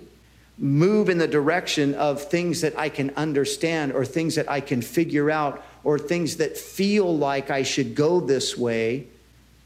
move 0.57 1.07
in 1.07 1.19
the 1.19 1.27
direction 1.27 1.93
of 1.93 2.19
things 2.23 2.61
that 2.61 2.79
I 2.79 2.89
can 2.89 3.11
understand 3.11 3.91
or 3.91 4.05
things 4.05 4.33
that 4.35 4.49
I 4.49 4.59
can 4.59 4.81
figure 4.81 5.29
out 5.29 5.63
or 5.83 5.97
things 5.97 6.37
that 6.37 6.57
feel 6.57 7.15
like 7.15 7.49
I 7.49 7.63
should 7.63 7.95
go 7.95 8.19
this 8.19 8.57
way 8.57 9.07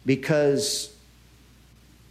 because, 0.05 0.93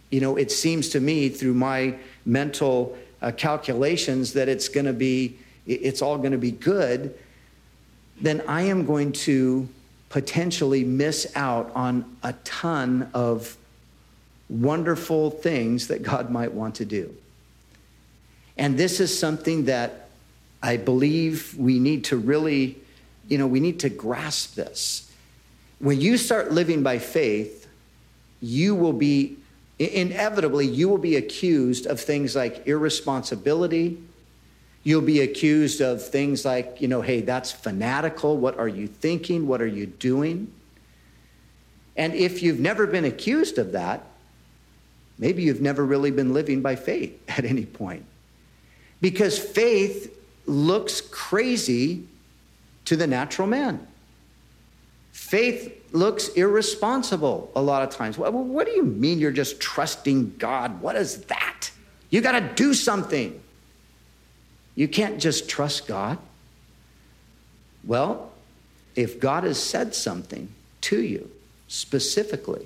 you 0.09 0.19
know, 0.19 0.35
it 0.35 0.51
seems 0.51 0.89
to 0.89 0.99
me 0.99 1.29
through 1.29 1.53
my 1.53 1.95
mental 2.25 2.97
uh, 3.21 3.31
calculations 3.31 4.33
that 4.33 4.49
it's 4.49 4.67
going 4.67 4.85
to 4.85 4.93
be, 4.93 5.37
it's 5.65 6.01
all 6.01 6.17
going 6.17 6.31
to 6.31 6.37
be 6.37 6.51
good, 6.51 7.17
then 8.19 8.41
I 8.47 8.63
am 8.63 8.85
going 8.85 9.13
to 9.13 9.67
potentially 10.09 10.83
miss 10.83 11.31
out 11.35 11.71
on 11.73 12.17
a 12.21 12.33
ton 12.43 13.09
of 13.13 13.57
wonderful 14.49 15.31
things 15.31 15.87
that 15.87 16.03
God 16.03 16.29
might 16.29 16.53
want 16.53 16.75
to 16.75 16.85
do. 16.85 17.15
And 18.57 18.77
this 18.77 18.99
is 18.99 19.17
something 19.17 19.65
that 19.65 20.09
I 20.61 20.77
believe 20.77 21.55
we 21.57 21.79
need 21.79 22.05
to 22.05 22.17
really, 22.17 22.77
you 23.33 23.39
know, 23.39 23.47
we 23.47 23.59
need 23.59 23.79
to 23.79 23.89
grasp 23.89 24.53
this. 24.53 25.11
When 25.79 25.99
you 25.99 26.17
start 26.17 26.51
living 26.51 26.83
by 26.83 26.99
faith, 26.99 27.67
you 28.41 28.75
will 28.75 28.93
be 28.93 29.37
inevitably 29.79 30.67
you 30.67 30.87
will 30.87 30.99
be 30.99 31.15
accused 31.15 31.87
of 31.87 31.99
things 31.99 32.35
like 32.35 32.67
irresponsibility. 32.67 33.97
You'll 34.83 35.01
be 35.01 35.21
accused 35.21 35.81
of 35.81 36.07
things 36.07 36.45
like 36.45 36.79
you 36.79 36.87
know 36.87 37.01
hey 37.01 37.21
that's 37.21 37.51
fanatical. 37.51 38.37
What 38.37 38.59
are 38.59 38.67
you 38.67 38.85
thinking? 38.85 39.47
What 39.47 39.63
are 39.63 39.73
you 39.79 39.87
doing? 39.87 40.53
And 41.97 42.13
if 42.13 42.43
you've 42.43 42.59
never 42.59 42.85
been 42.85 43.03
accused 43.03 43.57
of 43.57 43.71
that 43.71 44.05
maybe 45.17 45.41
you've 45.41 45.61
never 45.61 45.83
really 45.83 46.11
been 46.11 46.33
living 46.33 46.61
by 46.61 46.75
faith 46.75 47.19
at 47.37 47.45
any 47.45 47.65
point. 47.65 48.05
Because 49.01 49.39
faith 49.39 50.15
looks 50.45 51.01
crazy 51.01 52.05
to 52.85 52.95
the 52.95 53.07
natural 53.07 53.47
man 53.47 53.87
faith 55.13 55.71
looks 55.93 56.27
irresponsible 56.29 57.51
a 57.55 57.61
lot 57.61 57.83
of 57.83 57.89
times. 57.95 58.17
Well, 58.17 58.31
what 58.31 58.65
do 58.65 58.73
you 58.73 58.83
mean 58.83 59.19
you're 59.19 59.31
just 59.31 59.61
trusting 59.61 60.35
God? 60.37 60.81
What 60.81 60.95
is 60.95 61.23
that? 61.25 61.69
You 62.09 62.21
got 62.21 62.33
to 62.33 62.41
do 62.55 62.73
something. 62.73 63.39
You 64.75 64.87
can't 64.87 65.19
just 65.19 65.47
trust 65.47 65.87
God. 65.87 66.17
Well, 67.83 68.31
if 68.95 69.19
God 69.19 69.43
has 69.43 69.61
said 69.61 69.93
something 69.93 70.53
to 70.81 71.01
you 71.01 71.29
specifically, 71.67 72.65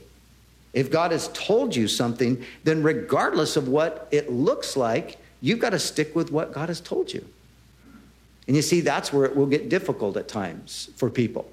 if 0.73 0.89
God 0.89 1.11
has 1.11 1.29
told 1.33 1.75
you 1.75 1.87
something, 1.87 2.43
then 2.63 2.81
regardless 2.81 3.57
of 3.57 3.67
what 3.67 4.07
it 4.11 4.31
looks 4.31 4.77
like, 4.77 5.17
you've 5.41 5.59
got 5.59 5.71
to 5.71 5.79
stick 5.79 6.15
with 6.15 6.31
what 6.31 6.53
God 6.53 6.69
has 6.69 6.79
told 6.79 7.13
you. 7.13 7.25
And 8.47 8.55
you 8.55 8.61
see, 8.61 8.81
that's 8.81 9.11
where 9.11 9.25
it 9.25 9.35
will 9.35 9.45
get 9.45 9.69
difficult 9.69 10.15
at 10.15 10.27
times 10.27 10.89
for 10.95 11.09
people 11.09 11.49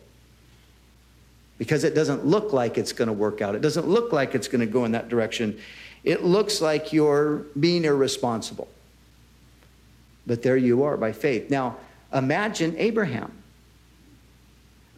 because 1.58 1.84
it 1.84 1.94
doesn't 1.94 2.26
look 2.26 2.52
like 2.52 2.78
it's 2.78 2.92
going 2.92 3.08
to 3.08 3.12
work 3.12 3.40
out. 3.40 3.54
It 3.54 3.62
doesn't 3.62 3.88
look 3.88 4.12
like 4.12 4.34
it's 4.34 4.48
going 4.48 4.60
to 4.60 4.66
go 4.66 4.84
in 4.84 4.92
that 4.92 5.08
direction. 5.08 5.58
It 6.02 6.24
looks 6.24 6.60
like 6.60 6.92
you're 6.92 7.38
being 7.58 7.84
irresponsible. 7.84 8.68
But 10.26 10.42
there 10.42 10.56
you 10.56 10.84
are 10.84 10.96
by 10.96 11.12
faith. 11.12 11.50
Now, 11.50 11.76
imagine 12.12 12.74
Abraham. 12.78 13.32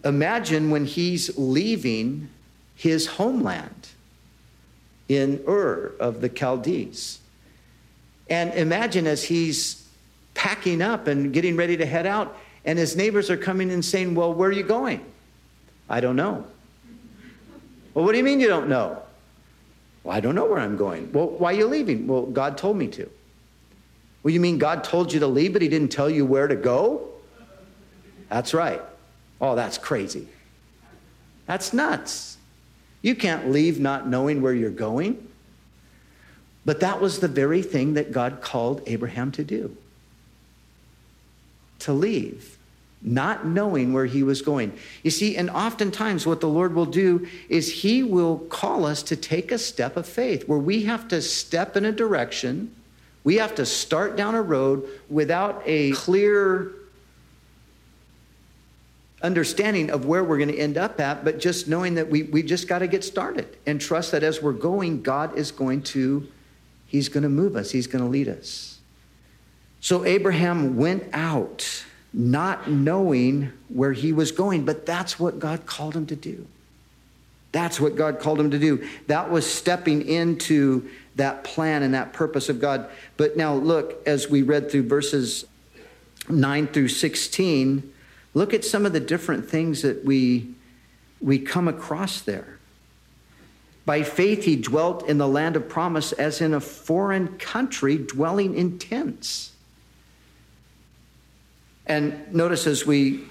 Imagine 0.05 0.71
when 0.71 0.85
he's 0.85 1.37
leaving 1.37 2.29
his 2.75 3.07
homeland 3.07 3.89
in 5.09 5.43
Ur 5.49 5.93
of 5.99 6.21
the 6.21 6.29
Chaldees. 6.29 7.21
And 8.29 8.53
imagine 8.55 9.07
as 9.07 9.25
he's 9.25 9.86
packing 10.37 10.83
up 10.83 11.09
and 11.09 11.33
getting 11.33 11.57
ready 11.57 11.77
to 11.77 11.87
head 11.87 12.07
out, 12.07 12.39
and 12.65 12.79
his 12.79 12.95
neighbors 12.95 13.31
are 13.31 13.37
coming 13.37 13.73
and 13.73 13.85
saying, 13.85 14.15
Well, 14.15 14.33
where 14.33 14.51
are 14.51 14.53
you 14.53 14.63
going? 14.63 15.05
I 15.89 16.01
don't 16.01 16.15
know. 16.15 16.45
Well, 17.95 18.05
what 18.05 18.13
do 18.13 18.19
you 18.19 18.25
mean 18.25 18.39
you 18.39 18.49
don't 18.49 18.69
know? 18.69 19.03
Well, 20.05 20.15
I 20.15 20.21
don't 20.21 20.35
know 20.35 20.45
where 20.45 20.59
I'm 20.59 20.77
going. 20.77 21.11
Well, 21.13 21.29
why 21.29 21.55
are 21.55 21.57
you 21.57 21.67
leaving? 21.67 22.07
Well, 22.07 22.27
God 22.27 22.59
told 22.59 22.77
me 22.77 22.87
to. 22.89 23.11
Well, 24.23 24.33
you 24.33 24.41
mean 24.41 24.59
God 24.59 24.85
told 24.85 25.13
you 25.13 25.21
to 25.21 25.27
leave, 25.27 25.55
but 25.55 25.63
He 25.63 25.69
didn't 25.69 25.91
tell 25.91 26.11
you 26.11 26.27
where 26.27 26.47
to 26.47 26.57
go? 26.57 27.09
That's 28.29 28.53
right. 28.53 28.83
Oh, 29.41 29.55
that's 29.55 29.79
crazy. 29.79 30.29
That's 31.47 31.73
nuts. 31.73 32.37
You 33.03 33.15
can't 33.15 33.51
leave 33.51 33.81
not 33.81 34.09
knowing 34.09 34.43
where 34.43 34.53
you're 34.53 34.71
going. 34.71 35.29
But 36.65 36.81
that 36.81 37.01
was 37.01 37.21
the 37.21 37.29
very 37.29 37.63
thing 37.63 37.95
that 37.95 38.11
God 38.11 38.41
called 38.41 38.83
Abraham 38.87 39.31
to 39.33 39.45
do 39.45 39.77
to 41.81 41.93
leave 41.93 42.57
not 43.03 43.47
knowing 43.47 43.93
where 43.93 44.07
he 44.07 44.23
was 44.23 44.43
going. 44.43 44.77
You 45.03 45.11
see, 45.11 45.37
and 45.37 45.49
oftentimes 45.51 46.27
what 46.27 46.41
the 46.41 46.49
Lord 46.49 46.75
will 46.75 46.87
do 46.87 47.27
is 47.49 47.71
he 47.71 48.03
will 48.03 48.39
call 48.39 48.85
us 48.85 49.03
to 49.05 49.17
take 49.17 49.53
a 49.53 49.59
step 49.59 49.97
of 49.97 50.07
faith 50.07 50.49
where 50.49 50.59
we 50.59 50.83
have 50.85 51.07
to 51.09 51.23
step 51.23 51.77
in 51.77 51.85
a 51.85 51.93
direction, 51.93 52.75
we 53.23 53.37
have 53.37 53.55
to 53.57 53.67
start 53.67 54.17
down 54.17 54.35
a 54.35 54.43
road 54.43 54.89
without 55.09 55.63
a 55.65 55.93
clear 55.93 56.73
understanding 59.23 59.91
of 59.91 60.05
where 60.05 60.23
we're 60.25 60.39
going 60.39 60.51
to 60.51 60.59
end 60.59 60.77
up 60.77 61.01
at, 61.01 61.25
but 61.25 61.39
just 61.39 61.69
knowing 61.69 61.95
that 61.95 62.09
we, 62.09 62.25
we 62.25 62.43
just 62.43 62.69
got 62.69 62.81
to 62.81 62.87
get 62.87 63.03
started 63.03 63.57
and 63.67 63.81
trust 63.81 64.13
that 64.13 64.23
as 64.23 64.43
we're 64.43 64.53
going, 64.53 65.03
God 65.03 65.37
is 65.39 65.51
going 65.53 65.83
to, 65.83 66.27
he's 66.87 67.09
going 67.09 67.23
to 67.23 67.29
move 67.29 67.57
us, 67.57 67.71
he's 67.71 67.87
going 67.87 68.05
to 68.05 68.11
lead 68.11 68.29
us. 68.29 68.76
So 69.81 70.05
Abraham 70.05 70.77
went 70.77 71.05
out 71.13 71.85
not 72.13 72.71
knowing 72.71 73.53
where 73.69 73.93
he 73.93 74.13
was 74.13 74.33
going, 74.33 74.65
but 74.65 74.87
that's 74.87 75.21
what 75.21 75.39
God 75.39 75.67
called 75.67 75.95
him 75.95 76.07
to 76.07 76.17
do. 76.17 76.47
That's 77.53 77.79
what 77.79 77.95
God 77.95 78.19
called 78.19 78.41
him 78.41 78.51
to 78.51 78.59
do. 78.59 78.87
That 79.07 79.31
was 79.31 79.47
stepping 79.47 80.07
into 80.07 80.89
that 81.17 81.45
plan 81.45 81.83
and 81.83 81.95
that 81.95 82.13
purpose 82.13 82.49
of 82.49 82.61
God. 82.61 82.89
But 83.17 83.37
now, 83.37 83.55
look, 83.55 84.03
as 84.07 84.29
we 84.29 84.43
read 84.43 84.71
through 84.71 84.89
verses 84.89 85.45
9 86.29 86.67
through 86.69 86.89
16, 86.89 87.93
look 88.35 88.53
at 88.53 88.65
some 88.65 88.87
of 88.87 88.93
the 88.93 89.01
different 89.01 89.49
things 89.49 89.83
that 89.83 90.05
we, 90.05 90.55
we 91.21 91.39
come 91.39 91.69
across 91.69 92.21
there. 92.21 92.59
By 93.85 94.03
faith, 94.03 94.45
he 94.45 94.57
dwelt 94.57 95.07
in 95.09 95.19
the 95.19 95.29
land 95.29 95.55
of 95.55 95.69
promise 95.69 96.13
as 96.13 96.41
in 96.41 96.53
a 96.53 96.61
foreign 96.61 97.39
country, 97.39 97.97
dwelling 97.99 98.55
in 98.55 98.79
tents 98.79 99.53
and 101.87 102.33
notice 102.33 102.67
as 102.67 102.87
we 102.87 103.25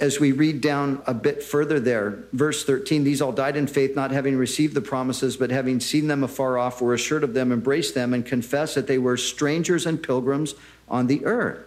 as 0.00 0.18
we 0.18 0.32
read 0.32 0.60
down 0.60 1.00
a 1.06 1.14
bit 1.14 1.44
further 1.44 1.78
there, 1.78 2.24
verse 2.32 2.64
13, 2.64 3.04
these 3.04 3.22
all 3.22 3.30
died 3.30 3.56
in 3.56 3.68
faith, 3.68 3.94
not 3.94 4.10
having 4.10 4.36
received 4.36 4.74
the 4.74 4.80
promises, 4.80 5.36
but 5.36 5.50
having 5.50 5.78
seen 5.78 6.08
them 6.08 6.24
afar 6.24 6.58
off, 6.58 6.80
were 6.80 6.92
assured 6.92 7.22
of 7.22 7.34
them, 7.34 7.52
embraced 7.52 7.94
them, 7.94 8.12
and 8.12 8.26
confessed 8.26 8.74
that 8.74 8.88
they 8.88 8.98
were 8.98 9.16
strangers 9.16 9.86
and 9.86 10.02
pilgrims 10.02 10.56
on 10.88 11.06
the 11.06 11.24
earth. 11.24 11.64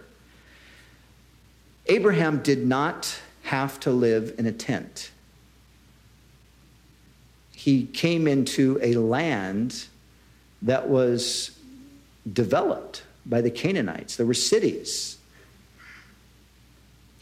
Abraham 1.86 2.42
did 2.42 2.66
not 2.66 3.18
have 3.44 3.80
to 3.80 3.90
live 3.90 4.34
in 4.36 4.44
a 4.44 4.52
tent. 4.52 5.12
He 7.52 7.86
came 7.86 8.28
into 8.28 8.78
a 8.82 8.96
land 8.96 9.86
that 10.60 10.90
was 10.90 11.58
developed 12.30 13.02
by 13.24 13.40
the 13.40 13.50
Canaanites. 13.50 14.16
There 14.16 14.26
were 14.26 14.34
cities 14.34 15.16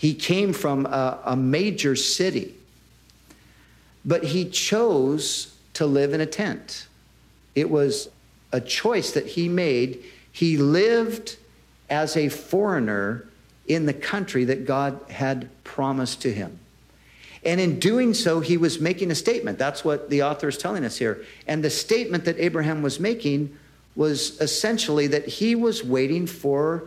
he 0.05 0.12
came 0.12 0.53
from 0.53 0.85
a, 0.85 1.19
a 1.25 1.35
major 1.35 1.97
city, 1.97 2.55
but 4.05 4.23
he 4.23 4.45
chose 4.45 5.57
to 5.73 5.87
live 5.87 6.12
in 6.12 6.21
a 6.21 6.27
tent. 6.27 6.88
It 7.55 7.71
was 7.71 8.11
a 8.53 8.61
choice 8.61 9.12
that 9.12 9.25
he 9.27 9.49
made. 9.49 10.05
He 10.31 10.59
lived 10.59 11.38
as 11.88 12.19
a 12.19 12.29
foreigner 12.29 13.27
in 13.67 13.87
the 13.87 13.95
country 13.95 14.45
that 14.45 14.67
God 14.67 15.01
had 15.09 15.49
promised 15.64 16.21
to 16.21 16.31
him. 16.31 16.59
And 17.43 17.59
in 17.59 17.79
doing 17.79 18.12
so, 18.12 18.40
he 18.40 18.59
was 18.59 18.79
making 18.79 19.11
a 19.11 19.14
statement. 19.14 19.59
That's 19.59 19.87
what 19.87 20.11
the 20.11 20.23
author 20.23 20.49
is 20.49 20.59
telling 20.59 20.85
us 20.85 20.99
here. 20.99 21.25
And 21.47 21.64
the 21.64 21.71
statement 21.71 22.27
that 22.27 22.38
Abraham 22.38 22.83
was 22.83 23.01
making 23.01 23.57
was 23.97 24.38
essentially 24.43 25.07
that 25.07 25.27
he 25.27 25.55
was 25.55 25.83
waiting 25.83 26.27
for 26.27 26.85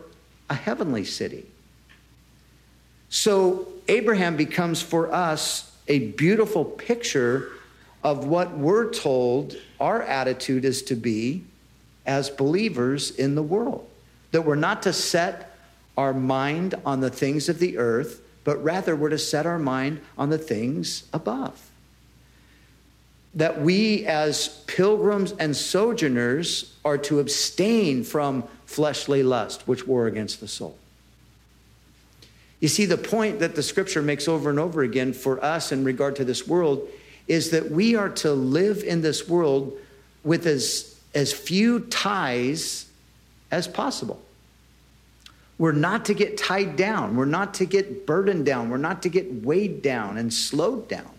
a 0.48 0.54
heavenly 0.54 1.04
city. 1.04 1.46
So 3.10 3.68
Abraham 3.88 4.36
becomes 4.36 4.82
for 4.82 5.12
us 5.12 5.72
a 5.86 6.10
beautiful 6.10 6.64
picture 6.64 7.50
of 8.04 8.26
what 8.26 8.56
we're 8.56 8.92
told 8.92 9.56
our 9.80 10.02
attitude 10.02 10.64
is 10.64 10.82
to 10.82 10.94
be 10.94 11.44
as 12.06 12.30
believers 12.30 13.10
in 13.10 13.34
the 13.34 13.42
world. 13.42 13.88
That 14.32 14.42
we're 14.42 14.54
not 14.56 14.82
to 14.82 14.92
set 14.92 15.56
our 15.96 16.12
mind 16.12 16.74
on 16.84 17.00
the 17.00 17.10
things 17.10 17.48
of 17.48 17.58
the 17.58 17.78
earth, 17.78 18.20
but 18.44 18.62
rather 18.62 18.94
we're 18.94 19.08
to 19.08 19.18
set 19.18 19.46
our 19.46 19.58
mind 19.58 20.00
on 20.16 20.30
the 20.30 20.38
things 20.38 21.04
above. 21.12 21.70
That 23.34 23.60
we, 23.60 24.06
as 24.06 24.48
pilgrims 24.66 25.32
and 25.32 25.56
sojourners, 25.56 26.74
are 26.84 26.98
to 26.98 27.20
abstain 27.20 28.04
from 28.04 28.44
fleshly 28.64 29.22
lust, 29.22 29.66
which 29.66 29.86
war 29.86 30.06
against 30.06 30.40
the 30.40 30.48
soul. 30.48 30.78
You 32.60 32.68
see, 32.68 32.86
the 32.86 32.98
point 32.98 33.38
that 33.38 33.54
the 33.54 33.62
scripture 33.62 34.02
makes 34.02 34.26
over 34.26 34.50
and 34.50 34.58
over 34.58 34.82
again 34.82 35.12
for 35.12 35.42
us 35.44 35.70
in 35.70 35.84
regard 35.84 36.16
to 36.16 36.24
this 36.24 36.46
world 36.46 36.88
is 37.28 37.50
that 37.50 37.70
we 37.70 37.94
are 37.94 38.08
to 38.08 38.32
live 38.32 38.82
in 38.82 39.02
this 39.02 39.28
world 39.28 39.78
with 40.24 40.46
as, 40.46 40.98
as 41.14 41.32
few 41.32 41.80
ties 41.80 42.86
as 43.50 43.68
possible. 43.68 44.20
We're 45.58 45.72
not 45.72 46.06
to 46.06 46.14
get 46.14 46.36
tied 46.36 46.76
down. 46.76 47.16
We're 47.16 47.24
not 47.24 47.54
to 47.54 47.64
get 47.64 48.06
burdened 48.06 48.46
down. 48.46 48.70
We're 48.70 48.76
not 48.76 49.02
to 49.02 49.08
get 49.08 49.44
weighed 49.44 49.82
down 49.82 50.16
and 50.16 50.32
slowed 50.32 50.88
down. 50.88 51.10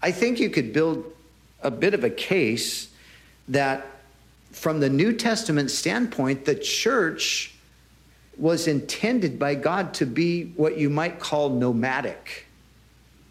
I 0.00 0.10
think 0.12 0.40
you 0.40 0.50
could 0.50 0.72
build 0.72 1.04
a 1.62 1.70
bit 1.70 1.94
of 1.94 2.02
a 2.04 2.10
case 2.10 2.88
that, 3.48 3.86
from 4.50 4.80
the 4.80 4.88
New 4.88 5.12
Testament 5.12 5.70
standpoint, 5.70 6.44
the 6.44 6.54
church 6.54 7.54
was 8.42 8.66
intended 8.66 9.38
by 9.38 9.54
God 9.54 9.94
to 9.94 10.04
be 10.04 10.46
what 10.56 10.76
you 10.76 10.90
might 10.90 11.20
call 11.20 11.48
nomadic. 11.48 12.48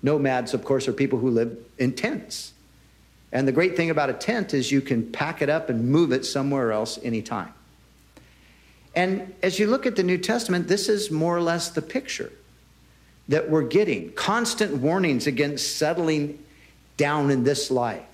Nomads, 0.01 0.53
of 0.53 0.63
course, 0.63 0.87
are 0.87 0.93
people 0.93 1.19
who 1.19 1.29
live 1.29 1.57
in 1.77 1.91
tents. 1.91 2.53
And 3.33 3.45
the 3.45 3.51
great 3.51 3.75
thing 3.75 3.89
about 3.89 4.09
a 4.09 4.13
tent 4.13 4.53
is 4.53 4.71
you 4.71 4.79
can 4.79 5.11
pack 5.11 5.41
it 5.41 5.49
up 5.49 5.69
and 5.69 5.89
move 5.89 6.13
it 6.13 6.25
somewhere 6.25 6.71
else 6.71 6.97
anytime. 7.03 7.53
And 8.95 9.33
as 9.43 9.59
you 9.59 9.67
look 9.67 9.85
at 9.85 9.97
the 9.97 10.03
New 10.03 10.17
Testament, 10.17 10.69
this 10.69 10.87
is 10.87 11.11
more 11.11 11.35
or 11.35 11.41
less 11.41 11.67
the 11.67 11.81
picture 11.81 12.31
that 13.27 13.49
we're 13.49 13.67
getting 13.67 14.13
constant 14.13 14.77
warnings 14.77 15.27
against 15.27 15.75
settling 15.75 16.41
down 16.95 17.31
in 17.31 17.43
this 17.43 17.69
life. 17.69 18.10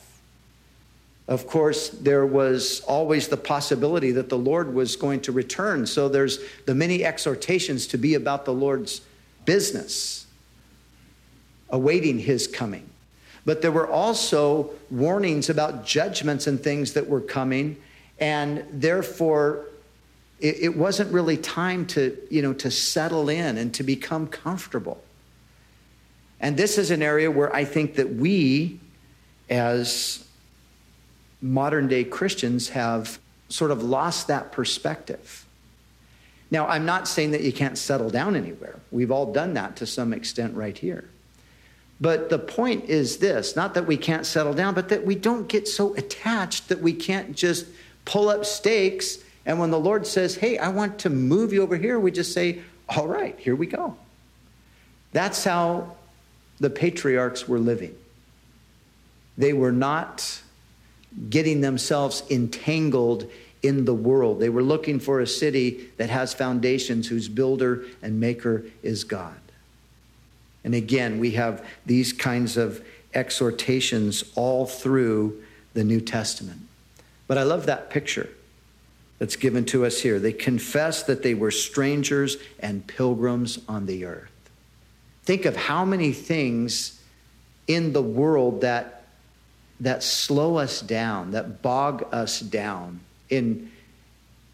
Of 1.27 1.45
course, 1.45 1.89
there 1.89 2.25
was 2.25 2.79
always 2.81 3.27
the 3.27 3.37
possibility 3.37 4.11
that 4.11 4.29
the 4.29 4.37
Lord 4.37 4.73
was 4.73 4.95
going 4.95 5.21
to 5.21 5.31
return. 5.31 5.85
So 5.85 6.07
there's 6.07 6.39
the 6.65 6.73
many 6.73 7.03
exhortations 7.03 7.85
to 7.87 7.97
be 7.97 8.13
about 8.13 8.45
the 8.45 8.53
Lord's 8.53 9.01
business, 9.43 10.25
awaiting 11.69 12.19
his 12.19 12.47
coming. 12.47 12.89
But 13.45 13.61
there 13.61 13.71
were 13.71 13.87
also 13.87 14.71
warnings 14.89 15.49
about 15.49 15.85
judgments 15.85 16.47
and 16.47 16.61
things 16.61 16.93
that 16.93 17.07
were 17.07 17.21
coming, 17.21 17.77
and 18.19 18.65
therefore 18.71 19.67
it, 20.39 20.55
it 20.59 20.77
wasn't 20.77 21.11
really 21.11 21.37
time 21.37 21.85
to, 21.87 22.17
you 22.29 22.41
know, 22.41 22.53
to 22.53 22.71
settle 22.71 23.29
in 23.29 23.57
and 23.57 23.73
to 23.73 23.83
become 23.83 24.27
comfortable. 24.27 25.01
And 26.39 26.55
this 26.55 26.77
is 26.77 26.91
an 26.91 27.01
area 27.01 27.31
where 27.31 27.53
I 27.55 27.65
think 27.65 27.95
that 27.95 28.15
we, 28.15 28.79
as 29.49 30.26
modern 31.47 31.87
day 31.87 32.03
Christians 32.03 32.69
have 32.69 33.19
sort 33.49 33.71
of 33.71 33.83
lost 33.83 34.27
that 34.27 34.51
perspective. 34.51 35.45
Now, 36.49 36.67
I'm 36.67 36.85
not 36.85 37.07
saying 37.07 37.31
that 37.31 37.41
you 37.41 37.51
can't 37.51 37.77
settle 37.77 38.09
down 38.09 38.35
anywhere. 38.35 38.79
We've 38.91 39.11
all 39.11 39.33
done 39.33 39.53
that 39.55 39.77
to 39.77 39.85
some 39.85 40.13
extent 40.13 40.55
right 40.55 40.77
here. 40.77 41.09
But 41.99 42.29
the 42.29 42.39
point 42.39 42.85
is 42.85 43.17
this 43.17 43.55
not 43.55 43.73
that 43.73 43.87
we 43.87 43.97
can't 43.97 44.25
settle 44.25 44.53
down, 44.53 44.73
but 44.73 44.89
that 44.89 45.05
we 45.05 45.15
don't 45.15 45.47
get 45.47 45.67
so 45.67 45.95
attached 45.95 46.69
that 46.69 46.79
we 46.79 46.93
can't 46.93 47.35
just 47.35 47.65
pull 48.05 48.29
up 48.29 48.45
stakes. 48.45 49.17
And 49.45 49.59
when 49.59 49.71
the 49.71 49.79
Lord 49.79 50.05
says, 50.05 50.35
Hey, 50.35 50.57
I 50.57 50.69
want 50.69 50.99
to 50.99 51.09
move 51.09 51.53
you 51.53 51.63
over 51.63 51.75
here, 51.75 51.99
we 51.99 52.11
just 52.11 52.33
say, 52.33 52.61
All 52.89 53.07
right, 53.07 53.37
here 53.39 53.55
we 53.55 53.65
go. 53.65 53.97
That's 55.11 55.43
how 55.43 55.97
the 56.59 56.69
patriarchs 56.69 57.47
were 57.47 57.59
living. 57.59 57.95
They 59.37 59.53
were 59.53 59.71
not 59.71 60.41
getting 61.29 61.61
themselves 61.61 62.23
entangled 62.29 63.29
in 63.63 63.85
the 63.85 63.93
world. 63.93 64.39
They 64.39 64.49
were 64.49 64.63
looking 64.63 64.99
for 64.99 65.19
a 65.19 65.27
city 65.27 65.89
that 65.97 66.09
has 66.09 66.33
foundations, 66.33 67.07
whose 67.07 67.27
builder 67.27 67.85
and 68.01 68.19
maker 68.19 68.65
is 68.83 69.03
God. 69.03 69.39
And 70.63 70.75
again, 70.75 71.19
we 71.19 71.31
have 71.31 71.65
these 71.85 72.13
kinds 72.13 72.57
of 72.57 72.83
exhortations 73.13 74.23
all 74.35 74.65
through 74.65 75.41
the 75.73 75.83
New 75.83 76.01
Testament. 76.01 76.61
But 77.27 77.37
I 77.37 77.43
love 77.43 77.65
that 77.65 77.89
picture 77.89 78.29
that's 79.19 79.35
given 79.35 79.65
to 79.65 79.85
us 79.85 80.01
here. 80.01 80.19
They 80.19 80.33
confess 80.33 81.03
that 81.03 81.23
they 81.23 81.33
were 81.33 81.51
strangers 81.51 82.37
and 82.59 82.85
pilgrims 82.85 83.59
on 83.67 83.85
the 83.85 84.05
earth. 84.05 84.31
Think 85.23 85.45
of 85.45 85.55
how 85.55 85.83
many 85.83 86.13
things 86.13 87.01
in 87.67 87.93
the 87.93 88.01
world 88.01 88.61
that 88.61 88.96
that 89.79 90.03
slow 90.03 90.57
us 90.57 90.81
down, 90.81 91.31
that 91.31 91.61
bog 91.61 92.07
us 92.11 92.39
down 92.39 92.99
in, 93.29 93.71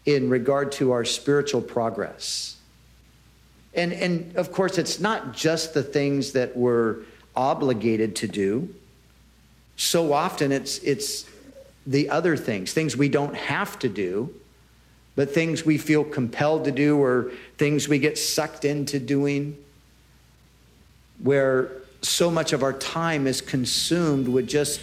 in 0.04 0.28
regard 0.28 0.72
to 0.72 0.92
our 0.92 1.04
spiritual 1.04 1.62
progress. 1.62 2.56
And, 3.74 3.92
and 3.92 4.36
of 4.36 4.52
course, 4.52 4.78
it's 4.78 5.00
not 5.00 5.32
just 5.32 5.74
the 5.74 5.82
things 5.82 6.32
that 6.32 6.56
we're 6.56 6.98
obligated 7.34 8.16
to 8.16 8.28
do. 8.28 8.74
So 9.76 10.12
often 10.12 10.52
it's, 10.52 10.78
it's 10.78 11.26
the 11.86 12.08
other 12.10 12.36
things, 12.36 12.72
things 12.72 12.96
we 12.96 13.08
don't 13.08 13.34
have 13.34 13.78
to 13.80 13.88
do, 13.88 14.32
but 15.16 15.32
things 15.32 15.64
we 15.64 15.78
feel 15.78 16.04
compelled 16.04 16.64
to 16.64 16.72
do 16.72 16.98
or 16.98 17.32
things 17.56 17.88
we 17.88 17.98
get 17.98 18.18
sucked 18.18 18.64
into 18.64 18.98
doing, 19.00 19.56
where 21.18 21.70
so 22.02 22.30
much 22.30 22.52
of 22.52 22.62
our 22.62 22.72
time 22.72 23.26
is 23.26 23.40
consumed 23.40 24.28
with 24.28 24.46
just 24.46 24.80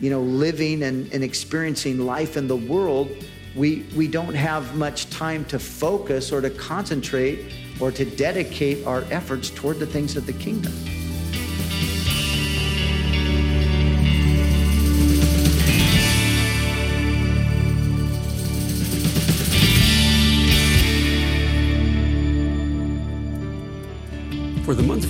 you 0.00 0.10
know, 0.10 0.20
living 0.20 0.82
and, 0.82 1.12
and 1.12 1.24
experiencing 1.24 1.98
life 1.98 2.36
in 2.36 2.48
the 2.48 2.56
world, 2.56 3.10
we, 3.54 3.86
we 3.96 4.06
don't 4.06 4.34
have 4.34 4.76
much 4.76 5.08
time 5.10 5.44
to 5.46 5.58
focus 5.58 6.32
or 6.32 6.40
to 6.40 6.50
concentrate 6.50 7.52
or 7.80 7.90
to 7.90 8.04
dedicate 8.04 8.86
our 8.86 9.04
efforts 9.10 9.50
toward 9.50 9.78
the 9.78 9.86
things 9.86 10.16
of 10.16 10.26
the 10.26 10.32
kingdom. 10.34 10.72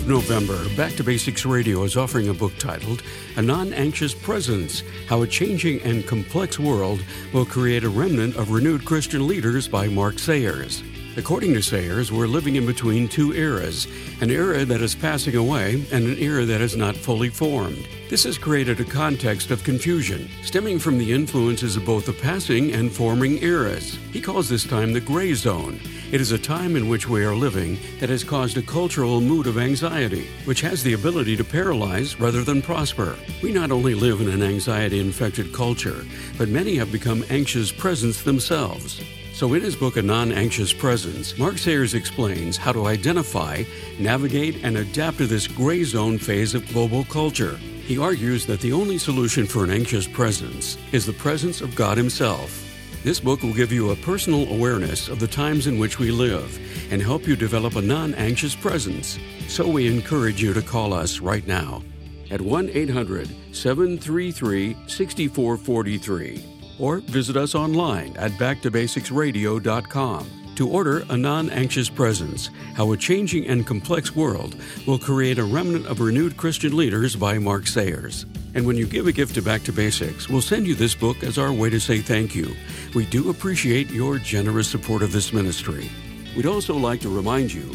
November, 0.06 0.64
Back 0.76 0.92
to 0.94 1.04
Basics 1.04 1.44
Radio 1.44 1.82
is 1.82 1.96
offering 1.96 2.28
a 2.28 2.34
book 2.34 2.56
titled 2.58 3.02
A 3.36 3.42
Non 3.42 3.72
Anxious 3.72 4.14
Presence 4.14 4.84
How 5.08 5.22
a 5.22 5.26
Changing 5.26 5.80
and 5.82 6.06
Complex 6.06 6.60
World 6.60 7.02
Will 7.32 7.44
Create 7.44 7.82
a 7.82 7.88
Remnant 7.88 8.36
of 8.36 8.52
Renewed 8.52 8.84
Christian 8.84 9.26
Leaders 9.26 9.66
by 9.66 9.88
Mark 9.88 10.20
Sayers. 10.20 10.84
According 11.18 11.54
to 11.54 11.62
Sayers, 11.62 12.12
we're 12.12 12.26
living 12.26 12.56
in 12.56 12.66
between 12.66 13.08
two 13.08 13.32
eras 13.32 13.88
an 14.20 14.30
era 14.30 14.66
that 14.66 14.82
is 14.82 14.94
passing 14.94 15.34
away 15.34 15.82
and 15.90 16.06
an 16.06 16.18
era 16.18 16.44
that 16.44 16.60
is 16.60 16.76
not 16.76 16.94
fully 16.94 17.30
formed. 17.30 17.88
This 18.10 18.24
has 18.24 18.36
created 18.36 18.80
a 18.80 18.84
context 18.84 19.50
of 19.50 19.64
confusion, 19.64 20.28
stemming 20.42 20.78
from 20.78 20.98
the 20.98 21.10
influences 21.10 21.74
of 21.74 21.86
both 21.86 22.04
the 22.04 22.12
passing 22.12 22.72
and 22.72 22.92
forming 22.92 23.42
eras. 23.42 23.98
He 24.12 24.20
calls 24.20 24.50
this 24.50 24.64
time 24.64 24.92
the 24.92 25.00
gray 25.00 25.32
zone. 25.32 25.80
It 26.12 26.20
is 26.20 26.32
a 26.32 26.38
time 26.38 26.76
in 26.76 26.86
which 26.86 27.08
we 27.08 27.24
are 27.24 27.34
living 27.34 27.78
that 27.98 28.10
has 28.10 28.22
caused 28.22 28.58
a 28.58 28.62
cultural 28.62 29.22
mood 29.22 29.46
of 29.46 29.56
anxiety, 29.56 30.28
which 30.44 30.60
has 30.60 30.82
the 30.82 30.92
ability 30.92 31.34
to 31.38 31.44
paralyze 31.44 32.20
rather 32.20 32.44
than 32.44 32.60
prosper. 32.60 33.16
We 33.42 33.52
not 33.52 33.70
only 33.70 33.94
live 33.94 34.20
in 34.20 34.28
an 34.28 34.42
anxiety 34.42 35.00
infected 35.00 35.54
culture, 35.54 36.04
but 36.36 36.50
many 36.50 36.76
have 36.76 36.92
become 36.92 37.24
anxious 37.30 37.72
presence 37.72 38.22
themselves. 38.22 39.00
So, 39.36 39.52
in 39.52 39.60
his 39.60 39.76
book, 39.76 39.98
A 39.98 40.02
Non 40.02 40.32
Anxious 40.32 40.72
Presence, 40.72 41.36
Mark 41.36 41.58
Sayers 41.58 41.92
explains 41.92 42.56
how 42.56 42.72
to 42.72 42.86
identify, 42.86 43.64
navigate, 43.98 44.64
and 44.64 44.78
adapt 44.78 45.18
to 45.18 45.26
this 45.26 45.46
gray 45.46 45.84
zone 45.84 46.16
phase 46.16 46.54
of 46.54 46.66
global 46.72 47.04
culture. 47.04 47.58
He 47.84 47.98
argues 47.98 48.46
that 48.46 48.60
the 48.60 48.72
only 48.72 48.96
solution 48.96 49.44
for 49.44 49.62
an 49.62 49.68
anxious 49.68 50.06
presence 50.08 50.78
is 50.92 51.04
the 51.04 51.12
presence 51.12 51.60
of 51.60 51.74
God 51.74 51.98
Himself. 51.98 52.64
This 53.04 53.20
book 53.20 53.42
will 53.42 53.52
give 53.52 53.72
you 53.72 53.90
a 53.90 53.96
personal 53.96 54.50
awareness 54.50 55.10
of 55.10 55.20
the 55.20 55.28
times 55.28 55.66
in 55.66 55.78
which 55.78 55.98
we 55.98 56.10
live 56.10 56.58
and 56.90 57.02
help 57.02 57.26
you 57.28 57.36
develop 57.36 57.76
a 57.76 57.82
non 57.82 58.14
anxious 58.14 58.54
presence. 58.54 59.18
So, 59.48 59.68
we 59.68 59.86
encourage 59.86 60.40
you 60.40 60.54
to 60.54 60.62
call 60.62 60.94
us 60.94 61.20
right 61.20 61.46
now 61.46 61.82
at 62.30 62.40
1 62.40 62.70
800 62.70 63.28
733 63.52 64.76
6443 64.86 66.55
or 66.78 66.98
visit 66.98 67.36
us 67.36 67.54
online 67.54 68.16
at 68.16 68.32
backtobasicsradio.com. 68.32 70.30
To 70.56 70.68
order 70.70 71.04
A 71.10 71.16
Non 71.18 71.50
Anxious 71.50 71.90
Presence 71.90 72.48
How 72.74 72.92
a 72.92 72.96
Changing 72.96 73.46
and 73.46 73.66
Complex 73.66 74.16
World 74.16 74.56
Will 74.86 74.98
Create 74.98 75.38
a 75.38 75.44
Remnant 75.44 75.86
of 75.86 76.00
Renewed 76.00 76.38
Christian 76.38 76.74
Leaders 76.74 77.14
by 77.14 77.38
Mark 77.38 77.66
Sayers. 77.66 78.24
And 78.54 78.66
when 78.66 78.76
you 78.76 78.86
give 78.86 79.06
a 79.06 79.12
gift 79.12 79.34
to 79.34 79.42
Back 79.42 79.64
to 79.64 79.72
Basics, 79.72 80.30
we'll 80.30 80.40
send 80.40 80.66
you 80.66 80.74
this 80.74 80.94
book 80.94 81.22
as 81.22 81.36
our 81.36 81.52
way 81.52 81.68
to 81.68 81.78
say 81.78 81.98
thank 81.98 82.34
you. 82.34 82.56
We 82.94 83.04
do 83.04 83.28
appreciate 83.28 83.90
your 83.90 84.18
generous 84.18 84.66
support 84.66 85.02
of 85.02 85.12
this 85.12 85.30
ministry. 85.30 85.90
We'd 86.34 86.46
also 86.46 86.74
like 86.74 87.00
to 87.02 87.14
remind 87.14 87.52
you 87.52 87.74